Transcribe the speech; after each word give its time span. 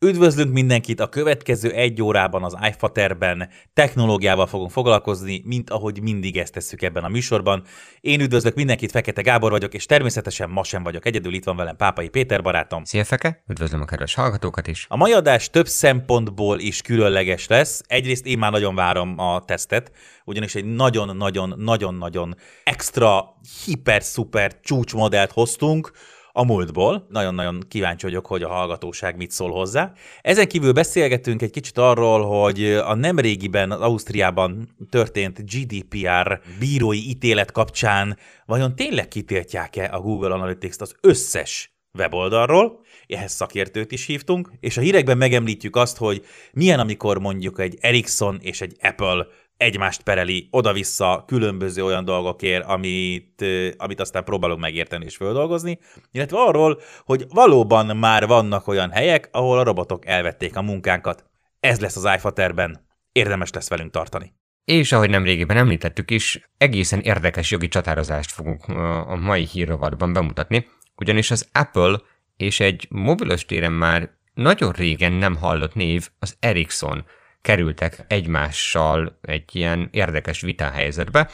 Üdvözlünk 0.00 0.52
mindenkit 0.52 1.00
a 1.00 1.08
következő 1.08 1.70
egy 1.70 2.02
órában 2.02 2.44
az 2.44 2.56
iFaterben. 2.68 3.48
Technológiával 3.72 4.46
fogunk 4.46 4.70
foglalkozni, 4.70 5.42
mint 5.44 5.70
ahogy 5.70 6.02
mindig 6.02 6.36
ezt 6.36 6.52
tesszük 6.52 6.82
ebben 6.82 7.04
a 7.04 7.08
műsorban. 7.08 7.62
Én 8.00 8.20
üdvözlök 8.20 8.54
mindenkit, 8.54 8.90
Fekete 8.90 9.22
Gábor 9.22 9.50
vagyok, 9.50 9.74
és 9.74 9.86
természetesen 9.86 10.50
ma 10.50 10.64
sem 10.64 10.82
vagyok 10.82 11.06
egyedül, 11.06 11.34
itt 11.34 11.44
van 11.44 11.56
velem 11.56 11.76
Pápai 11.76 12.08
Péter 12.08 12.42
barátom. 12.42 12.84
Szia 12.84 13.04
Feke, 13.04 13.42
üdvözlöm 13.48 13.80
a 13.80 13.84
kedves 13.84 14.14
hallgatókat 14.14 14.66
is. 14.66 14.86
A 14.88 14.96
mai 14.96 15.12
adás 15.12 15.50
több 15.50 15.66
szempontból 15.66 16.58
is 16.58 16.82
különleges 16.82 17.46
lesz. 17.46 17.82
Egyrészt 17.86 18.26
én 18.26 18.38
már 18.38 18.50
nagyon 18.50 18.74
várom 18.74 19.18
a 19.18 19.44
tesztet, 19.44 19.92
ugyanis 20.24 20.54
egy 20.54 20.64
nagyon-nagyon-nagyon-nagyon 20.64 22.36
extra, 22.64 23.24
hiper-szuper 23.64 24.60
csúcsmodellt 24.60 25.32
hoztunk, 25.32 25.90
a 26.38 26.44
múltból. 26.44 27.06
Nagyon-nagyon 27.08 27.64
kíváncsi 27.68 28.06
vagyok, 28.06 28.26
hogy 28.26 28.42
a 28.42 28.48
hallgatóság 28.48 29.16
mit 29.16 29.30
szól 29.30 29.50
hozzá. 29.50 29.92
Ezen 30.20 30.48
kívül 30.48 30.72
beszélgetünk 30.72 31.42
egy 31.42 31.50
kicsit 31.50 31.78
arról, 31.78 32.40
hogy 32.40 32.64
a 32.64 32.94
nemrégiben 32.94 33.70
az 33.70 33.80
Ausztriában 33.80 34.76
történt 34.90 35.44
GDPR 35.50 36.40
bírói 36.58 37.08
ítélet 37.08 37.52
kapcsán 37.52 38.16
vajon 38.46 38.76
tényleg 38.76 39.08
kitiltják-e 39.08 39.90
a 39.92 40.00
Google 40.00 40.34
Analytics-t 40.34 40.80
az 40.80 40.94
összes 41.00 41.72
weboldalról, 41.98 42.80
ehhez 43.06 43.32
szakértőt 43.32 43.92
is 43.92 44.06
hívtunk, 44.06 44.50
és 44.60 44.76
a 44.76 44.80
hírekben 44.80 45.18
megemlítjük 45.18 45.76
azt, 45.76 45.96
hogy 45.96 46.24
milyen, 46.52 46.78
amikor 46.78 47.18
mondjuk 47.18 47.60
egy 47.60 47.76
Ericsson 47.80 48.38
és 48.40 48.60
egy 48.60 48.76
Apple 48.80 49.26
egymást 49.58 50.02
pereli 50.02 50.48
oda-vissza 50.50 51.24
különböző 51.26 51.84
olyan 51.84 52.04
dolgokért, 52.04 52.64
amit, 52.64 53.44
amit 53.76 54.00
aztán 54.00 54.24
próbálunk 54.24 54.60
megérteni 54.60 55.04
és 55.04 55.16
földolgozni, 55.16 55.78
illetve 56.10 56.38
arról, 56.38 56.80
hogy 57.04 57.26
valóban 57.28 57.96
már 57.96 58.26
vannak 58.26 58.66
olyan 58.66 58.90
helyek, 58.90 59.28
ahol 59.32 59.58
a 59.58 59.62
robotok 59.62 60.06
elvették 60.06 60.56
a 60.56 60.62
munkánkat. 60.62 61.24
Ez 61.60 61.80
lesz 61.80 61.96
az 61.96 62.14
iFaterben. 62.16 62.86
Érdemes 63.12 63.52
lesz 63.52 63.68
velünk 63.68 63.90
tartani. 63.90 64.32
És 64.64 64.92
ahogy 64.92 65.10
nem 65.10 65.24
régiben 65.24 65.56
említettük 65.56 66.10
is, 66.10 66.50
egészen 66.58 67.00
érdekes 67.00 67.50
jogi 67.50 67.68
csatározást 67.68 68.30
fogunk 68.30 68.68
a 69.08 69.16
mai 69.16 69.44
hírrovatban 69.44 70.12
bemutatni, 70.12 70.66
ugyanis 70.96 71.30
az 71.30 71.48
Apple 71.52 72.00
és 72.36 72.60
egy 72.60 72.86
mobilos 72.90 73.44
téren 73.44 73.72
már 73.72 74.10
nagyon 74.34 74.72
régen 74.72 75.12
nem 75.12 75.36
hallott 75.36 75.74
név, 75.74 76.08
az 76.18 76.36
Ericsson 76.40 77.04
kerültek 77.42 78.04
egymással 78.08 79.18
egy 79.22 79.56
ilyen 79.56 79.88
érdekes 79.92 80.40
vitáhelyzetbe. 80.40 81.30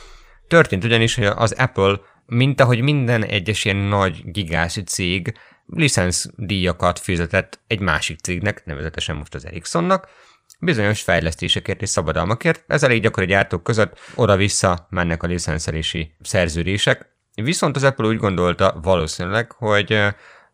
Történt 0.48 0.84
ugyanis, 0.84 1.14
hogy 1.14 1.24
az 1.24 1.52
Apple, 1.52 2.00
mint 2.26 2.60
ahogy 2.60 2.80
minden 2.80 3.24
egyes 3.24 3.64
ilyen 3.64 3.76
nagy 3.76 4.22
gigászi 4.24 4.82
cég, 4.82 5.34
díjakat 6.36 6.98
fizetett 6.98 7.60
egy 7.66 7.80
másik 7.80 8.20
cégnek, 8.20 8.64
nevezetesen 8.64 9.16
most 9.16 9.34
az 9.34 9.46
Ericssonnak, 9.46 10.08
bizonyos 10.60 11.02
fejlesztésekért 11.02 11.82
és 11.82 11.88
szabadalmakért. 11.88 12.64
Ez 12.66 12.82
elég 12.82 13.02
gyakori 13.02 13.26
gyártók 13.26 13.62
között 13.62 13.98
oda-vissza 14.14 14.86
mennek 14.90 15.22
a 15.22 15.26
licenszelési 15.26 16.14
szerződések. 16.20 17.12
Viszont 17.34 17.76
az 17.76 17.84
Apple 17.84 18.06
úgy 18.06 18.16
gondolta 18.16 18.80
valószínűleg, 18.82 19.52
hogy 19.52 20.02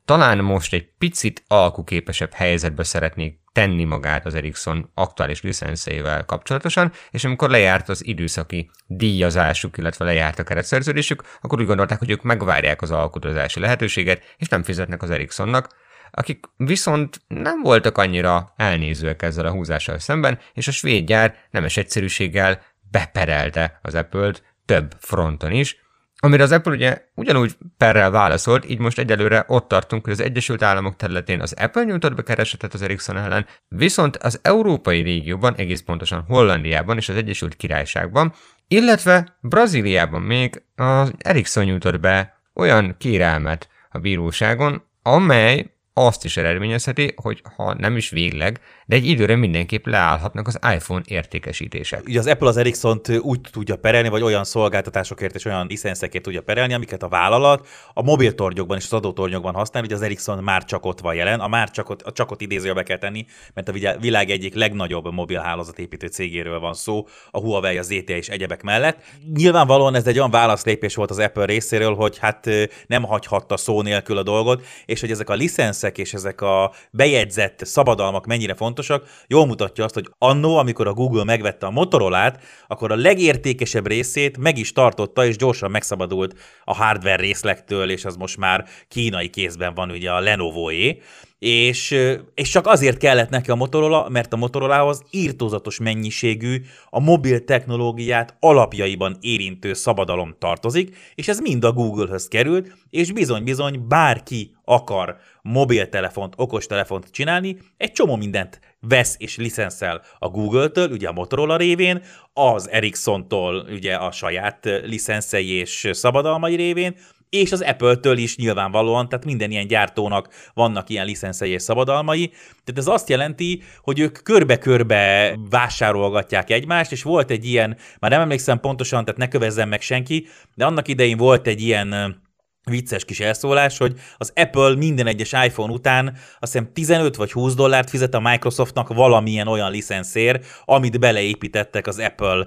talán 0.05 0.39
most 0.39 0.73
egy 0.73 0.89
picit 0.99 1.45
alkuképesebb 1.47 2.33
helyzetbe 2.33 2.83
szeretnék 2.83 3.40
tenni 3.53 3.85
magát 3.85 4.27
az 4.27 4.35
Ericsson 4.35 4.91
aktuális 4.95 5.43
licenszeivel 5.43 6.25
kapcsolatosan, 6.25 6.93
és 7.11 7.25
amikor 7.25 7.51
lejárt 7.51 7.89
az 7.89 8.07
időszaki 8.07 8.71
díjazásuk, 8.87 9.79
illetve 9.79 10.05
lejárt 10.05 10.39
a 10.39 10.43
keretszerződésük, 10.45 11.23
akkor 11.41 11.61
úgy 11.61 11.67
gondolták, 11.67 11.99
hogy 11.99 12.11
ők 12.11 12.23
megvárják 12.23 12.83
az 12.83 12.91
alkotózási 12.91 13.61
lehetőséget, 13.61 14.35
és 14.37 14.49
nem 14.49 14.63
fizetnek 14.63 15.03
az 15.03 15.11
Ericssonnak, 15.11 15.69
akik 16.11 16.45
viszont 16.57 17.21
nem 17.29 17.63
voltak 17.63 17.99
annyira 17.99 18.53
elnézőek 18.57 19.23
ezzel 19.23 19.47
a 19.47 19.51
húzással 19.51 19.99
szemben, 19.99 20.39
és 20.53 20.69
a 20.69 20.73
svéd 20.73 21.07
gyár 21.07 21.35
nemes 21.51 21.77
egyszerűséggel 21.77 22.63
beperelte 22.91 23.79
az 23.83 23.95
Apple-t 23.95 24.43
több 24.65 24.95
fronton 24.99 25.53
is, 25.53 25.77
Amire 26.23 26.43
az 26.43 26.53
Apple 26.53 26.73
ugye 26.73 27.03
ugyanúgy 27.15 27.57
perrel 27.77 28.11
válaszolt, 28.11 28.71
így 28.71 28.79
most 28.79 28.99
egyelőre 28.99 29.45
ott 29.47 29.69
tartunk, 29.69 30.05
hogy 30.05 30.13
az 30.13 30.21
Egyesült 30.21 30.63
Államok 30.63 30.97
területén 30.97 31.41
az 31.41 31.53
Apple 31.53 31.85
nyújtott 31.85 32.15
be 32.15 32.23
keresetet 32.23 32.75
az 32.75 32.83
Ericsson 32.83 33.17
ellen, 33.17 33.47
viszont 33.69 34.17
az 34.17 34.41
európai 34.43 35.01
régióban, 35.01 35.55
egész 35.55 35.81
pontosan 35.81 36.25
Hollandiában 36.29 36.97
és 36.97 37.09
az 37.09 37.17
Egyesült 37.17 37.57
Királyságban, 37.57 38.35
illetve 38.69 39.39
Brazíliában 39.41 40.23
még 40.23 40.63
az 40.77 41.13
Ericsson 41.19 41.65
nyújtott 41.65 42.01
be 42.01 42.41
olyan 42.55 42.95
kérelmet 42.99 43.69
a 43.91 43.99
bíróságon, 43.99 44.83
amely 45.03 45.75
azt 45.93 46.25
is 46.25 46.37
eredményezheti, 46.37 47.13
hogy 47.17 47.43
ha 47.57 47.75
nem 47.75 47.97
is 47.97 48.11
végleg, 48.11 48.61
de 48.91 48.97
egy 48.97 49.07
időre 49.07 49.37
mindenképp 49.37 49.87
leállhatnak 49.87 50.47
az 50.47 50.59
iPhone 50.75 51.03
értékesítések. 51.07 52.03
Ugye 52.07 52.19
az 52.19 52.27
Apple 52.27 52.49
az 52.49 52.57
ericsson 52.57 53.01
úgy 53.21 53.41
tudja 53.53 53.77
perelni, 53.77 54.09
vagy 54.09 54.23
olyan 54.23 54.45
szolgáltatásokért 54.45 55.35
és 55.35 55.45
olyan 55.45 55.67
licenszekért 55.67 56.25
tudja 56.25 56.43
perelni, 56.43 56.75
amiket 56.75 57.03
a 57.03 57.09
vállalat 57.09 57.69
a 57.95 58.03
mobiltornyokban 58.03 58.77
és 58.77 58.85
az 58.85 58.93
adótornyokban 58.93 59.55
használ, 59.55 59.83
hogy 59.83 59.93
az 59.93 60.03
Ericsson 60.03 60.43
már 60.43 60.65
csak 60.65 60.87
ott 60.87 61.01
van 61.01 61.15
jelen. 61.15 61.41
A 61.41 61.49
már 61.49 61.71
csak 61.71 61.89
ott, 61.89 62.03
a 62.03 62.13
csak 62.13 62.31
ott 62.31 62.41
idézőbe 62.41 62.83
kell 62.83 62.99
tenni, 62.99 63.27
mert 63.55 63.69
a 63.69 63.73
világ 64.01 64.31
egyik 64.31 64.55
legnagyobb 64.55 65.13
mobilhálózatépítő 65.13 66.07
cégéről 66.07 66.59
van 66.59 66.75
szó, 66.75 67.07
a 67.31 67.41
Huawei, 67.41 67.79
az 67.79 67.87
ZTE 67.87 68.17
és 68.17 68.29
egyebek 68.29 68.63
mellett. 68.63 69.03
Nyilvánvalóan 69.35 69.95
ez 69.95 70.07
egy 70.07 70.19
olyan 70.19 70.31
válaszlépés 70.31 70.95
volt 70.95 71.11
az 71.11 71.19
Apple 71.19 71.45
részéről, 71.45 71.95
hogy 71.95 72.19
hát 72.19 72.49
nem 72.87 73.03
hagyhatta 73.03 73.57
szó 73.57 73.83
nélkül 73.83 74.17
a 74.17 74.23
dolgot, 74.23 74.65
és 74.87 75.01
hogy 75.01 75.11
ezek 75.11 75.31
a 75.31 75.35
licenszek 75.35 75.99
és 75.99 76.15
ezek 76.15 76.41
a 76.41 76.73
bejegyzett 76.91 77.61
szabadalmak 77.65 78.27
mennyire 78.27 78.55
fontos, 78.55 78.79
fontosak, 78.81 79.25
jól 79.27 79.47
mutatja 79.47 79.85
azt, 79.85 79.95
hogy 79.95 80.11
annó, 80.19 80.57
amikor 80.57 80.87
a 80.87 80.93
Google 80.93 81.25
megvette 81.25 81.67
a 81.67 81.71
Motorola-t, 81.71 82.41
akkor 82.67 82.93
a 82.93 82.97
legértékesebb 82.97 83.87
részét 83.87 84.39
meg 84.39 84.59
is 84.59 84.73
tartotta, 84.73 85.27
és 85.27 85.37
gyorsan 85.37 85.71
megszabadult 85.71 86.35
a 86.65 86.75
hardware 86.75 87.17
részlektől, 87.17 87.91
és 87.91 88.05
az 88.05 88.17
most 88.17 88.37
már 88.37 88.65
kínai 88.89 89.29
kézben 89.29 89.75
van 89.75 89.91
ugye 89.91 90.11
a 90.11 90.21
Lenovo-é. 90.21 91.01
És, 91.39 91.97
és 92.35 92.49
csak 92.49 92.67
azért 92.67 92.99
kellett 92.99 93.29
neki 93.29 93.51
a 93.51 93.55
Motorola, 93.55 94.09
mert 94.09 94.33
a 94.33 94.37
Motorolahoz 94.37 95.03
írtózatos 95.11 95.79
mennyiségű, 95.79 96.63
a 96.91 97.01
mobil 97.01 97.45
technológiát 97.45 98.37
alapjaiban 98.41 99.17
érintő 99.21 99.73
szabadalom 99.73 100.35
tartozik, 100.39 100.97
és 101.15 101.29
ez 101.29 101.41
mind 101.41 101.65
a 101.65 101.73
Google-höz 101.73 102.29
került, 102.29 102.73
és 102.91 103.13
bizony-bizony 103.13 103.87
bárki 103.89 104.55
akar 104.65 105.17
mobiltelefont, 105.43 106.35
okostelefont 106.37 107.11
csinálni, 107.11 107.57
egy 107.77 107.93
csomó 107.93 108.17
mindent 108.17 108.61
vesz 108.81 109.15
és 109.19 109.37
licenszel 109.37 110.03
a 110.19 110.29
Google-től, 110.29 110.91
ugye 110.91 111.09
a 111.09 111.13
Motorola 111.13 111.57
révén, 111.57 112.03
az 112.33 112.71
Ericsson-tól 112.71 113.67
ugye 113.71 113.95
a 113.95 114.13
saját 114.13 114.65
licenszei 114.85 115.49
és 115.49 115.89
szabadalmai 115.93 116.55
révén, 116.55 116.97
és 117.31 117.53
az 117.53 117.61
Apple-től 117.61 118.17
is 118.17 118.37
nyilvánvalóan, 118.37 119.09
tehát 119.09 119.25
minden 119.25 119.51
ilyen 119.51 119.67
gyártónak 119.67 120.29
vannak 120.55 120.89
ilyen 120.89 121.07
licenszei 121.07 121.51
és 121.51 121.63
szabadalmai. 121.63 122.29
Tehát 122.29 122.77
ez 122.77 122.87
azt 122.87 123.09
jelenti, 123.09 123.63
hogy 123.81 123.99
ők 123.99 124.23
körbe-körbe 124.23 125.35
vásárolgatják 125.51 126.51
egymást, 126.51 126.93
és 126.93 127.03
volt 127.03 127.31
egy 127.31 127.45
ilyen, 127.45 127.77
már 127.99 128.11
nem 128.11 128.21
emlékszem 128.21 128.61
pontosan, 128.61 129.05
tehát 129.05 129.21
ne 129.21 129.29
kövezzen 129.29 129.69
meg 129.69 129.81
senki, 129.81 130.27
de 130.55 130.65
annak 130.65 130.89
idején 130.89 131.17
volt 131.17 131.47
egy 131.47 131.61
ilyen 131.61 132.21
vicces 132.71 133.05
kis 133.05 133.21
elszólás, 133.21 133.79
hogy 133.79 133.95
az 134.17 134.33
Apple 134.35 134.77
minden 134.77 135.07
egyes 135.07 135.33
iPhone 135.33 135.73
után 135.73 136.07
azt 136.41 136.53
hiszem 136.53 136.73
15 136.73 137.17
vagy 137.17 137.33
20 137.33 137.55
dollárt 137.55 137.91
fizet 137.91 138.15
a 138.15 138.21
Microsoftnak 138.21 138.89
valamilyen 138.89 139.47
olyan 139.47 139.71
licenszér, 139.71 140.41
amit 140.65 141.01
beleépítettek 141.01 141.87
az 141.87 141.99
Apple 141.99 142.47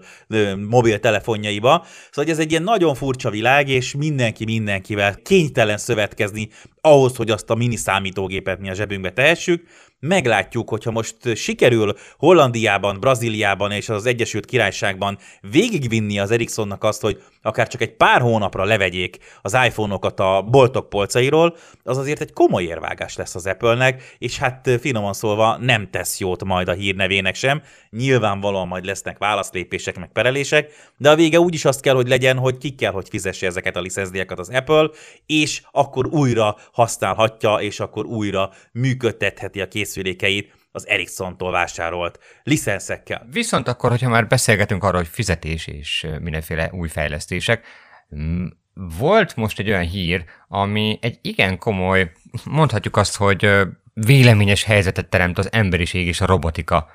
mobiltelefonjaiba. 0.70 1.86
Szóval 2.12 2.32
ez 2.32 2.40
egy 2.40 2.52
ilyen 2.52 2.64
nagyon 2.64 2.96
furcsa 2.96 3.30
világ, 3.30 3.70
és 3.70 3.96
mindenki 3.96 4.46
mindenkivel 4.46 5.16
kénytelen 5.16 5.78
szövetkezni 5.78 6.50
ahhoz, 6.82 7.16
hogy 7.16 7.30
azt 7.30 7.50
a 7.50 7.56
mini 7.56 7.76
számítógépet 7.76 8.60
mi 8.60 8.70
a 8.70 8.74
zsebünkbe 8.74 9.12
tehessük, 9.12 9.64
meglátjuk, 10.08 10.70
hogyha 10.70 10.92
most 10.92 11.36
sikerül 11.36 11.94
Hollandiában, 12.18 13.00
Brazíliában 13.00 13.72
és 13.72 13.90
az 13.90 14.06
Egyesült 14.06 14.46
Királyságban 14.46 15.18
végigvinni 15.42 16.20
az 16.20 16.32
Ericssonnak 16.32 16.84
azt, 16.84 17.02
hogy 17.02 17.22
akár 17.42 17.68
csak 17.68 17.82
egy 17.82 17.96
pár 17.96 18.22
hónapra 18.22 18.64
levegyék 18.64 19.18
az 19.42 19.58
iPhone-okat 19.66 20.20
a 20.20 20.42
boltok 20.42 20.90
polcairól, 20.90 21.56
az 21.84 21.98
azért 21.98 22.22
egy 22.22 22.34
komoly 22.34 22.64
érvágás 22.64 23.16
lesz 23.16 23.36
az 23.36 23.46
Apple-nek, 23.46 24.16
és 24.18 24.38
hát 24.38 24.70
finoman 24.80 25.14
szólva 25.14 25.58
nem 25.58 25.90
tesz 25.90 26.20
jót 26.20 26.44
majd 26.44 26.68
a 26.68 26.74
hírnevének 26.74 27.36
sem. 27.36 27.62
Nyilvánvalóan 27.90 28.68
majd 28.68 28.86
lesznek 28.86 29.18
válaszlépések, 29.18 30.00
meg 30.00 30.12
perelések, 30.12 30.92
de 30.98 31.10
a 31.10 31.16
vége 31.16 31.40
úgyis 31.40 31.66
azt 31.66 31.82
kell, 31.82 31.96
hogy 31.96 32.08
legyen, 32.08 32.38
hogy 32.38 32.58
ki 32.58 32.70
kell, 32.70 32.92
hogy 32.92 33.08
fizesse 33.10 33.46
ezeket 33.46 33.76
a 33.76 33.82
licenszdíjakat 33.82 34.40
az 34.40 34.50
Apple, 34.50 34.90
és 35.26 35.62
akkor 35.72 36.08
újra 36.08 36.56
használhatja, 36.72 37.56
és 37.56 37.80
akkor 37.80 38.06
újra 38.06 38.50
működtetheti 38.72 39.62
a 39.62 39.68
készülékeit 39.94 40.54
az 40.72 40.88
Ericsson-tól 40.88 41.52
vásárolt 41.52 42.20
licenszekkel. 42.44 43.28
Viszont 43.32 43.68
akkor, 43.68 43.90
hogyha 43.90 44.10
már 44.10 44.28
beszélgetünk 44.28 44.84
arról, 44.84 44.98
hogy 44.98 45.10
fizetés 45.12 45.68
és 45.68 46.08
mindenféle 46.22 46.70
új 46.72 46.88
fejlesztések, 46.88 47.66
volt 48.74 49.36
most 49.36 49.60
egy 49.60 49.70
olyan 49.70 49.88
hír, 49.88 50.24
ami 50.48 50.98
egy 51.02 51.20
igen 51.22 51.58
komoly, 51.58 52.12
mondhatjuk 52.44 52.98
azt, 52.98 53.16
hogy 53.16 53.50
véleményes 53.94 54.64
helyzetet 54.64 55.10
teremt 55.10 55.38
az 55.38 55.52
emberiség 55.52 56.08
és 56.08 56.22
a 56.22 56.26
robotika 56.26 56.88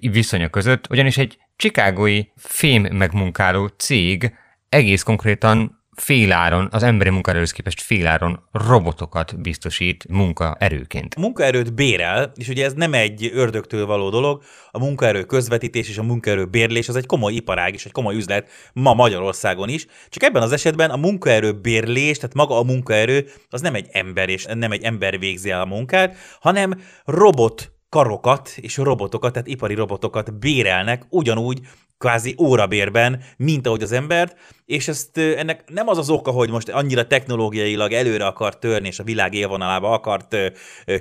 viszonya 0.00 0.48
között, 0.48 0.90
ugyanis 0.90 1.18
egy 1.18 1.38
csikágói 1.56 2.22
fém 2.36 2.82
megmunkáló 2.82 3.66
cég 3.66 4.34
egész 4.68 5.02
konkrétan 5.02 5.79
féláron, 6.00 6.68
az 6.70 6.82
emberi 6.82 7.10
munkaerőhöz 7.10 7.50
képest 7.50 7.80
féláron 7.80 8.42
robotokat 8.52 9.40
biztosít 9.40 10.08
munkaerőként. 10.08 11.14
A 11.14 11.20
munkaerőt 11.20 11.74
bérel, 11.74 12.32
és 12.34 12.48
ugye 12.48 12.64
ez 12.64 12.72
nem 12.72 12.94
egy 12.94 13.30
ördögtől 13.34 13.86
való 13.86 14.10
dolog, 14.10 14.42
a 14.70 14.78
munkaerő 14.78 15.24
közvetítés 15.24 15.88
és 15.88 15.98
a 15.98 16.02
munkaerő 16.02 16.44
bérlés 16.44 16.88
az 16.88 16.96
egy 16.96 17.06
komoly 17.06 17.32
iparág 17.32 17.74
és 17.74 17.84
egy 17.84 17.92
komoly 17.92 18.16
üzlet 18.16 18.48
ma 18.72 18.94
Magyarországon 18.94 19.68
is. 19.68 19.86
Csak 20.08 20.22
ebben 20.22 20.42
az 20.42 20.52
esetben 20.52 20.90
a 20.90 20.96
munkaerő 20.96 21.52
bérlés, 21.52 22.16
tehát 22.16 22.34
maga 22.34 22.58
a 22.58 22.62
munkaerő, 22.62 23.26
az 23.50 23.60
nem 23.60 23.74
egy 23.74 23.88
ember, 23.90 24.28
és 24.28 24.46
nem 24.54 24.72
egy 24.72 24.82
ember 24.82 25.18
végzi 25.18 25.50
el 25.50 25.60
a 25.60 25.64
munkát, 25.64 26.16
hanem 26.40 26.80
robot 27.04 27.72
karokat 27.88 28.52
és 28.56 28.76
robotokat, 28.76 29.32
tehát 29.32 29.48
ipari 29.48 29.74
robotokat 29.74 30.38
bérelnek 30.38 31.06
ugyanúgy, 31.08 31.60
kvázi 32.00 32.34
órabérben, 32.38 33.22
mint 33.36 33.66
ahogy 33.66 33.82
az 33.82 33.92
embert, 33.92 34.36
és 34.66 34.88
ezt 34.88 35.18
ennek 35.18 35.64
nem 35.66 35.88
az 35.88 35.98
az 35.98 36.10
oka, 36.10 36.30
hogy 36.30 36.50
most 36.50 36.68
annyira 36.68 37.06
technológiailag 37.06 37.92
előre 37.92 38.26
akart 38.26 38.60
törni, 38.60 38.86
és 38.86 38.98
a 38.98 39.04
világ 39.04 39.34
élvonalába 39.34 39.92
akart 39.92 40.36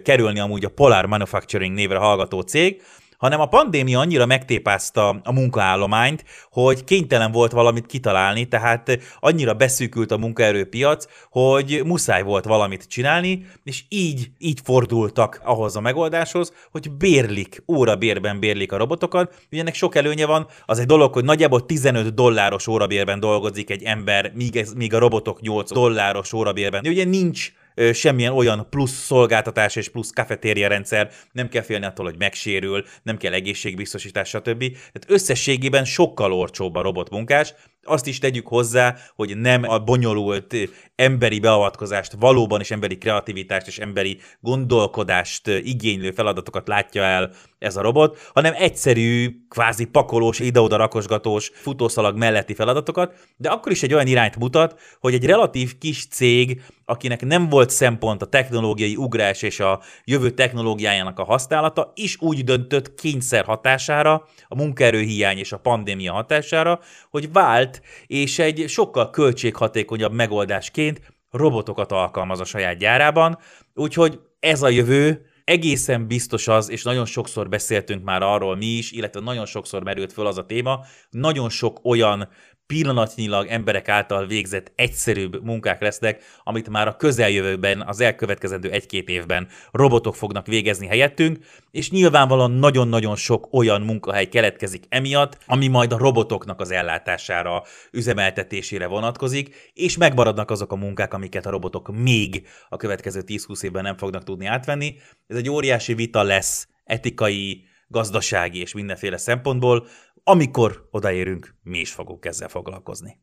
kerülni 0.04 0.40
amúgy 0.40 0.66
a 0.66 0.70
Polar 0.70 1.06
Manufacturing 1.06 1.76
névre 1.76 1.98
hallgató 1.98 2.42
cég, 2.42 2.82
hanem 3.20 3.40
a 3.40 3.46
pandémia 3.46 4.00
annyira 4.00 4.26
megtépázta 4.26 5.20
a 5.24 5.32
munkaállományt, 5.32 6.24
hogy 6.52 6.84
kénytelen 6.84 7.32
volt 7.32 7.52
valamit 7.52 7.86
kitalálni, 7.86 8.46
tehát 8.46 9.00
annyira 9.20 9.54
beszűkült 9.54 10.12
a 10.12 10.18
munkaerőpiac, 10.18 11.06
hogy 11.30 11.82
muszáj 11.86 12.24
volt 12.24 12.46
valamit 12.46 12.88
csinálni, 12.88 13.46
és 13.64 13.84
így, 13.90 14.30
így 14.38 14.60
fordultak 14.64 15.42
ahhoz 15.44 15.76
a 15.76 15.82
megoldáshoz, 15.82 16.54
hogy 16.72 16.92
bérlik, 16.92 17.64
órabérben 17.68 18.40
bérlik 18.40 18.72
a 18.72 18.78
robotokat. 18.78 19.36
Ugye 19.52 19.62
ennek 19.62 19.76
sok 19.76 19.96
előnye 19.96 20.26
van, 20.26 20.48
az 20.66 20.80
egy 20.80 20.86
dolog, 20.86 21.14
hogy 21.14 21.24
nagyjából 21.24 21.66
15 21.66 22.14
dolláros 22.14 22.68
órabérben 22.68 23.20
dolgozik 23.20 23.70
egy 23.70 23.84
ember, 23.84 24.32
míg, 24.36 24.56
ez, 24.56 24.74
míg 24.74 24.94
a 24.94 25.00
robotok 25.00 25.42
8 25.42 25.72
dolláros 25.72 26.34
órabérben. 26.34 26.82
De 26.84 26.90
ugye 26.90 27.04
nincs 27.04 27.52
semmilyen 27.94 28.34
olyan 28.34 28.68
plusz 28.70 29.04
szolgáltatás 29.06 29.76
és 29.76 29.90
plusz 29.90 30.12
kafetéria 30.12 30.68
rendszer, 30.68 31.12
nem 31.32 31.50
kell 31.50 31.62
félni 31.62 31.86
attól, 31.86 32.06
hogy 32.06 32.18
megsérül, 32.18 32.86
nem 33.04 33.18
kell 33.18 33.34
egészségbiztosítás, 33.34 34.30
stb. 34.30 34.60
Tehát 34.60 35.06
összességében 35.08 35.86
sokkal 35.86 36.34
olcsóbb 36.34 36.76
a 36.76 36.82
robotmunkás, 36.82 37.54
azt 37.84 38.08
is 38.08 38.20
tegyük 38.20 38.48
hozzá, 38.48 38.96
hogy 39.16 39.38
nem 39.38 39.64
a 39.64 39.80
bonyolult 39.80 40.56
emberi 40.96 41.40
beavatkozást, 41.40 42.16
valóban 42.20 42.60
is 42.60 42.72
emberi 42.72 42.98
kreativitást 42.98 43.68
és 43.68 43.80
emberi 43.80 44.20
gondolkodást 44.40 45.48
igénylő 45.48 46.12
feladatokat 46.12 46.68
látja 46.68 47.04
el 47.04 47.32
ez 47.60 47.76
a 47.76 47.82
robot, 47.82 48.30
hanem 48.34 48.54
egyszerű, 48.58 49.36
kvázi 49.50 49.86
pakolós, 49.86 50.40
ide-oda 50.40 50.76
rakosgatós 50.76 51.52
futószalag 51.54 52.18
melletti 52.18 52.54
feladatokat, 52.54 53.14
de 53.38 53.50
akkor 53.50 53.72
is 53.72 53.84
egy 53.84 53.94
olyan 53.94 54.08
irányt 54.08 54.38
mutat, 54.38 54.80
hogy 55.00 55.14
egy 55.14 55.26
relatív 55.26 55.78
kis 55.78 56.08
cég, 56.08 56.62
akinek 56.86 57.26
nem 57.26 57.50
volt 57.50 57.70
szempont 57.70 58.22
a 58.22 58.26
technológiai 58.26 58.96
ugrás 58.96 59.42
és 59.42 59.60
a 59.60 59.82
jövő 60.04 60.30
technológiájának 60.30 61.20
a 61.20 61.24
használata, 61.24 61.92
is 61.96 62.22
úgy 62.22 62.44
döntött 62.44 62.96
kényszer 62.96 63.46
hatására, 63.46 64.28
a 64.48 64.56
munkaerőhiány 64.56 65.38
és 65.38 65.52
a 65.52 65.58
pandémia 65.58 66.14
hatására, 66.14 66.80
hogy 67.10 67.32
vált, 67.32 67.69
és 68.08 68.40
egy 68.40 68.66
sokkal 68.68 69.10
költséghatékonyabb 69.10 70.14
megoldásként 70.14 71.02
robotokat 71.32 71.92
alkalmaz 71.92 72.40
a 72.40 72.46
saját 72.46 72.78
gyárában, 72.78 73.38
úgyhogy 73.74 74.20
ez 74.40 74.62
a 74.62 74.70
jövő, 74.70 75.30
egészen 75.50 76.08
biztos 76.08 76.48
az, 76.48 76.70
és 76.70 76.84
nagyon 76.84 77.06
sokszor 77.06 77.50
beszéltünk 77.50 78.04
már 78.04 78.22
arról 78.22 78.56
mi 78.56 78.66
is, 78.66 78.92
illetve 78.92 79.20
nagyon 79.20 79.46
sokszor 79.46 79.84
merült 79.84 80.14
föl 80.14 80.28
az 80.28 80.38
a 80.38 80.46
téma, 80.46 80.80
nagyon 81.10 81.50
sok 81.50 81.80
olyan 81.84 82.30
pillanatnyilag 82.74 83.48
emberek 83.48 83.90
által 83.90 84.26
végzett 84.26 84.72
egyszerűbb 84.76 85.44
munkák 85.44 85.82
lesznek, 85.82 86.24
amit 86.44 86.70
már 86.70 86.88
a 86.88 86.96
közeljövőben, 86.96 87.82
az 87.82 88.00
elkövetkezendő 88.00 88.70
egy-két 88.70 89.10
évben 89.10 89.48
robotok 89.72 90.16
fognak 90.16 90.48
végezni 90.48 90.88
helyettünk, 90.88 91.38
és 91.72 91.92
nyilvánvalóan 91.92 92.52
nagyon-nagyon 92.52 93.16
sok 93.16 93.48
olyan 93.54 93.82
munkahely 93.82 94.26
keletkezik 94.26 94.84
emiatt, 94.90 95.38
ami 95.46 95.68
majd 95.68 95.94
a 95.94 95.98
robotoknak 95.98 96.60
az 96.60 96.72
ellátására, 96.72 97.64
üzemeltetésére 97.92 98.88
vonatkozik, 98.88 99.72
és 99.74 99.98
megmaradnak 99.98 100.52
azok 100.52 100.72
a 100.72 100.76
munkák, 100.76 101.14
amiket 101.14 101.46
a 101.46 101.50
robotok 101.50 101.98
még 101.98 102.48
a 102.70 102.78
következő 102.78 103.22
10-20 103.28 103.64
évben 103.64 103.84
nem 103.84 103.98
fognak 103.98 104.24
tudni 104.24 104.46
átvenni. 104.46 104.96
Ez 105.28 105.38
egy 105.38 105.50
óriási 105.50 105.94
vita 105.94 106.24
lesz 106.24 106.68
etikai, 106.84 107.69
gazdasági 107.92 108.60
és 108.60 108.74
mindenféle 108.74 109.18
szempontból, 109.18 109.88
amikor 110.24 110.88
odaérünk, 110.92 111.56
mi 111.64 111.80
is 111.80 111.92
fogunk 111.92 112.26
ezzel 112.26 112.50
foglalkozni. 112.50 113.20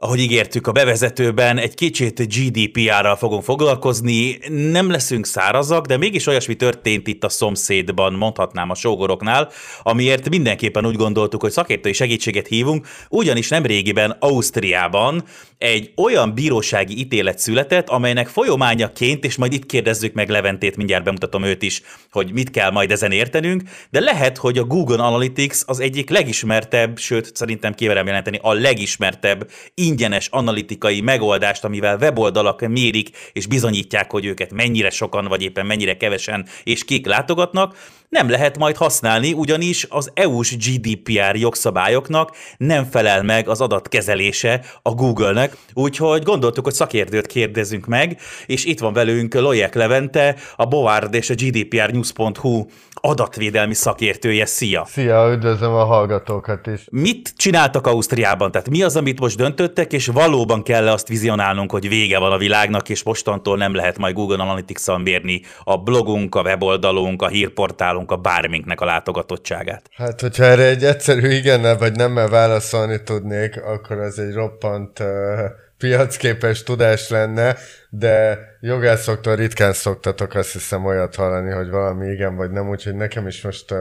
Ahogy 0.00 0.20
ígértük 0.20 0.66
a 0.66 0.72
bevezetőben, 0.72 1.58
egy 1.58 1.74
kicsit 1.74 2.34
GDPR-ral 2.34 3.16
fogunk 3.16 3.42
foglalkozni, 3.42 4.38
nem 4.48 4.90
leszünk 4.90 5.26
szárazak, 5.26 5.86
de 5.86 5.96
mégis 5.96 6.26
olyasmi 6.26 6.54
történt 6.54 7.06
itt 7.06 7.24
a 7.24 7.28
szomszédban, 7.28 8.12
mondhatnám 8.12 8.70
a 8.70 8.74
sógoroknál, 8.74 9.50
amiért 9.82 10.28
mindenképpen 10.28 10.86
úgy 10.86 10.96
gondoltuk, 10.96 11.40
hogy 11.40 11.50
szakértői 11.50 11.92
segítséget 11.92 12.46
hívunk, 12.46 12.86
ugyanis 13.08 13.48
nem 13.48 13.66
régiben 13.66 14.16
Ausztriában 14.18 15.24
egy 15.58 15.92
olyan 15.96 16.34
bírósági 16.34 16.98
ítélet 16.98 17.38
született, 17.38 17.88
amelynek 17.88 18.28
folyamányaként, 18.28 19.24
és 19.24 19.36
majd 19.36 19.52
itt 19.52 19.66
kérdezzük 19.66 20.14
meg 20.14 20.28
Leventét, 20.28 20.76
mindjárt 20.76 21.04
bemutatom 21.04 21.44
őt 21.44 21.62
is, 21.62 21.82
hogy 22.10 22.32
mit 22.32 22.50
kell 22.50 22.70
majd 22.70 22.90
ezen 22.90 23.12
értenünk, 23.12 23.62
de 23.90 24.00
lehet, 24.00 24.36
hogy 24.36 24.58
a 24.58 24.64
Google 24.64 25.02
Analytics 25.02 25.62
az 25.66 25.80
egyik 25.80 26.10
legismertebb, 26.10 26.98
sőt 26.98 27.36
szerintem 27.36 27.74
kiverem 27.74 28.06
jelenteni 28.06 28.38
a 28.42 28.52
legismertebb 28.52 29.50
ingyenes 29.88 30.28
analitikai 30.30 31.00
megoldást, 31.00 31.64
amivel 31.64 31.96
weboldalak 32.00 32.68
mérik 32.68 33.10
és 33.32 33.46
bizonyítják, 33.46 34.10
hogy 34.10 34.24
őket 34.24 34.52
mennyire 34.52 34.90
sokan 34.90 35.24
vagy 35.24 35.42
éppen 35.42 35.66
mennyire 35.66 35.96
kevesen 35.96 36.46
és 36.64 36.84
kik 36.84 37.06
látogatnak, 37.06 37.74
nem 38.08 38.30
lehet 38.30 38.58
majd 38.58 38.76
használni, 38.76 39.32
ugyanis 39.32 39.86
az 39.88 40.10
EU-s 40.14 40.56
GDPR 40.56 41.36
jogszabályoknak 41.36 42.30
nem 42.56 42.84
felel 42.84 43.22
meg 43.22 43.48
az 43.48 43.60
adatkezelése 43.60 44.64
a 44.82 44.90
Google-nek, 44.90 45.56
úgyhogy 45.74 46.22
gondoltuk, 46.22 46.64
hogy 46.64 46.74
szakértőt 46.74 47.26
kérdezünk 47.26 47.86
meg, 47.86 48.20
és 48.46 48.64
itt 48.64 48.80
van 48.80 48.92
velünk 48.92 49.34
Lojek 49.34 49.74
Levente, 49.74 50.36
a 50.56 50.64
Board 50.64 51.14
és 51.14 51.30
a 51.30 51.34
GDPR 51.34 51.90
News.hu 51.90 52.66
adatvédelmi 53.00 53.74
szakértője. 53.74 54.46
Szia! 54.46 54.84
Szia, 54.86 55.30
üdvözlöm 55.32 55.72
a 55.72 55.84
hallgatókat 55.84 56.66
is. 56.66 56.80
Mit 56.90 57.32
csináltak 57.36 57.86
Ausztriában? 57.86 58.50
Tehát 58.50 58.70
mi 58.70 58.82
az, 58.82 58.96
amit 58.96 59.20
most 59.20 59.36
döntöttek, 59.78 59.92
és 59.92 60.06
valóban 60.06 60.62
kell 60.62 60.88
azt 60.88 61.08
vizionálnunk, 61.08 61.70
hogy 61.70 61.88
vége 61.88 62.18
van 62.18 62.32
a 62.32 62.38
világnak, 62.38 62.88
és 62.88 63.02
mostantól 63.02 63.56
nem 63.56 63.74
lehet 63.74 63.98
majd 63.98 64.14
Google 64.14 64.42
Analytics-on 64.42 65.00
mérni 65.00 65.40
a 65.64 65.76
blogunk, 65.76 66.34
a 66.34 66.42
weboldalunk, 66.42 67.22
a 67.22 67.28
hírportálunk, 67.28 68.10
a 68.10 68.16
bárminknek 68.16 68.80
a 68.80 68.84
látogatottságát? 68.84 69.82
Hát, 69.96 70.20
hogyha 70.20 70.44
erre 70.44 70.64
egy 70.64 70.84
egyszerű 70.84 71.28
igennel 71.28 71.78
vagy 71.78 71.92
nemmel 71.92 72.28
válaszolni 72.28 73.02
tudnék, 73.02 73.62
akkor 73.62 73.98
az 73.98 74.18
egy 74.18 74.32
roppant 74.32 74.98
uh 75.00 75.66
piacképes 75.78 76.62
tudás 76.62 77.08
lenne, 77.08 77.56
de 77.90 78.38
jogászoktól 78.60 79.36
ritkán 79.36 79.72
szoktatok 79.72 80.34
azt 80.34 80.52
hiszem 80.52 80.84
olyat 80.84 81.14
hallani, 81.14 81.50
hogy 81.50 81.70
valami 81.70 82.06
igen 82.06 82.36
vagy 82.36 82.50
nem, 82.50 82.68
úgyhogy 82.68 82.94
nekem 82.94 83.26
is 83.26 83.42
most 83.42 83.74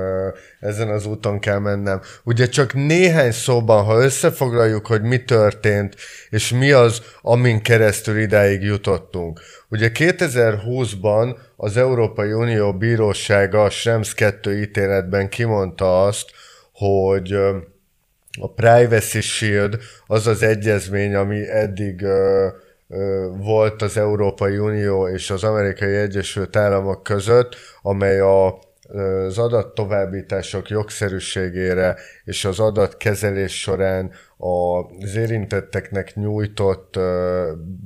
ezen 0.59 0.89
az 0.89 1.05
úton 1.05 1.39
kell 1.39 1.59
mennem. 1.59 2.01
Ugye 2.23 2.47
csak 2.47 2.73
néhány 2.73 3.31
szóban, 3.31 3.83
ha 3.83 4.03
összefoglaljuk, 4.03 4.87
hogy 4.87 5.01
mi 5.01 5.23
történt, 5.23 5.95
és 6.29 6.51
mi 6.51 6.71
az, 6.71 7.01
amin 7.21 7.61
keresztül 7.61 8.17
idáig 8.17 8.61
jutottunk. 8.61 9.39
Ugye 9.69 9.91
2020-ban 9.93 11.37
az 11.55 11.77
Európai 11.77 12.31
Unió 12.31 12.73
Bírósága 12.73 13.63
a 13.63 13.69
Schrems 13.69 14.13
2 14.13 14.61
ítéletben 14.61 15.29
kimondta 15.29 16.03
azt, 16.03 16.31
hogy 16.71 17.37
a 18.39 18.53
Privacy 18.53 19.21
Shield 19.21 19.77
az 20.07 20.27
az 20.27 20.43
egyezmény, 20.43 21.15
ami 21.15 21.49
eddig 21.49 22.01
ö, 22.01 22.47
ö, 22.89 23.27
volt 23.37 23.81
az 23.81 23.97
Európai 23.97 24.57
Unió 24.57 25.07
és 25.07 25.29
az 25.29 25.43
Amerikai 25.43 25.95
Egyesült 25.95 26.55
Államok 26.55 27.03
között, 27.03 27.55
amely 27.81 28.19
a 28.19 28.65
az 28.89 29.37
adattovábbítások 29.37 30.69
jogszerűségére 30.69 31.95
és 32.23 32.45
az 32.45 32.59
adatkezelés 32.59 33.59
során 33.59 34.11
az 34.37 35.15
érintetteknek 35.15 36.15
nyújtott 36.15 36.99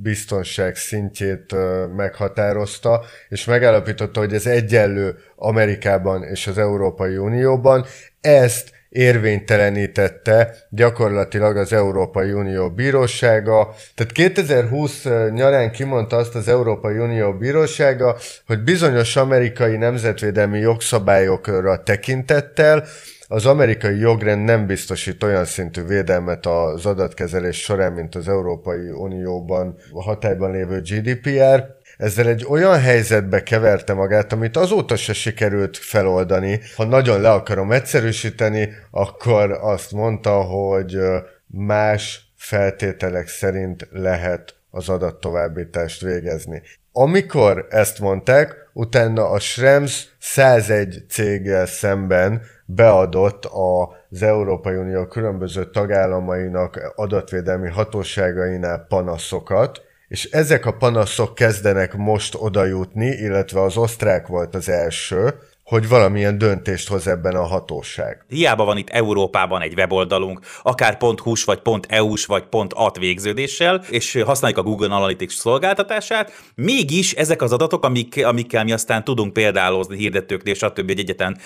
biztonság 0.02 0.76
szintjét 0.76 1.54
meghatározta, 1.96 3.04
és 3.28 3.44
megállapította, 3.44 4.20
hogy 4.20 4.32
ez 4.32 4.46
egyenlő 4.46 5.16
Amerikában 5.36 6.22
és 6.22 6.46
az 6.46 6.58
Európai 6.58 7.16
Unióban. 7.16 7.84
Ezt 8.20 8.70
érvénytelenítette 8.92 10.54
gyakorlatilag 10.70 11.56
az 11.56 11.72
Európai 11.72 12.32
Unió 12.32 12.70
bírósága. 12.70 13.74
Tehát 13.94 14.12
2020 14.12 15.04
nyarán 15.30 15.70
kimondta 15.70 16.16
azt 16.16 16.34
az 16.34 16.48
Európai 16.48 16.98
Unió 16.98 17.32
bírósága, 17.32 18.16
hogy 18.46 18.62
bizonyos 18.62 19.16
amerikai 19.16 19.76
nemzetvédelmi 19.76 20.58
jogszabályokra 20.58 21.82
tekintettel 21.82 22.84
az 23.28 23.46
amerikai 23.46 23.98
jogrend 23.98 24.44
nem 24.44 24.66
biztosít 24.66 25.22
olyan 25.22 25.44
szintű 25.44 25.82
védelmet 25.82 26.46
az 26.46 26.86
adatkezelés 26.86 27.62
során, 27.62 27.92
mint 27.92 28.14
az 28.14 28.28
Európai 28.28 28.90
Unióban 28.90 29.76
hatályban 29.92 30.50
lévő 30.50 30.80
GDPR, 30.80 31.80
ezzel 32.02 32.28
egy 32.28 32.46
olyan 32.48 32.80
helyzetbe 32.80 33.42
keverte 33.42 33.94
magát, 33.94 34.32
amit 34.32 34.56
azóta 34.56 34.96
se 34.96 35.12
sikerült 35.12 35.76
feloldani. 35.76 36.60
Ha 36.76 36.84
nagyon 36.84 37.20
le 37.20 37.30
akarom 37.30 37.72
egyszerűsíteni, 37.72 38.68
akkor 38.90 39.50
azt 39.50 39.92
mondta, 39.92 40.40
hogy 40.40 40.98
más 41.46 42.32
feltételek 42.36 43.28
szerint 43.28 43.88
lehet 43.90 44.54
az 44.70 44.88
adattovábbítást 44.88 46.00
végezni. 46.00 46.62
Amikor 46.92 47.66
ezt 47.70 47.98
mondták, 47.98 48.54
utána 48.72 49.30
a 49.30 49.38
Schrems 49.38 50.08
101 50.18 51.04
céggel 51.08 51.66
szemben 51.66 52.42
beadott 52.64 53.44
az 53.44 54.22
Európai 54.22 54.76
Unió 54.76 55.06
különböző 55.06 55.70
tagállamainak 55.70 56.92
adatvédelmi 56.96 57.68
hatóságainál 57.68 58.86
panaszokat, 58.88 59.80
és 60.12 60.24
ezek 60.24 60.66
a 60.66 60.76
panaszok 60.76 61.34
kezdenek 61.34 61.94
most 61.94 62.34
oda 62.38 62.64
jutni, 62.64 63.06
illetve 63.06 63.62
az 63.62 63.76
osztrák 63.76 64.26
volt 64.26 64.54
az 64.54 64.68
első, 64.68 65.34
hogy 65.72 65.88
valamilyen 65.88 66.38
döntést 66.38 66.88
hoz 66.88 67.06
ebben 67.06 67.34
a 67.34 67.46
hatóság. 67.46 68.24
Hiába 68.28 68.64
van 68.64 68.76
itt 68.76 68.90
Európában 68.90 69.62
egy 69.62 69.74
weboldalunk, 69.74 70.40
akár 70.62 70.98
.hu-s, 71.22 71.44
vagy 71.44 71.60
.eu-s, 71.88 72.26
vagy 72.26 72.44
.at 72.68 72.98
végződéssel, 72.98 73.84
és 73.90 74.22
használjuk 74.24 74.58
a 74.58 74.62
Google 74.62 74.94
Analytics 74.94 75.32
szolgáltatását, 75.32 76.32
mégis 76.54 77.12
ezek 77.12 77.42
az 77.42 77.52
adatok, 77.52 77.84
amik, 77.84 78.26
amikkel 78.26 78.64
mi 78.64 78.72
aztán 78.72 79.04
tudunk 79.04 79.32
példálozni 79.32 79.96
hirdetőknél, 79.96 80.54
stb. 80.54 80.90
egy 80.90 80.98
egyetlen 80.98 81.38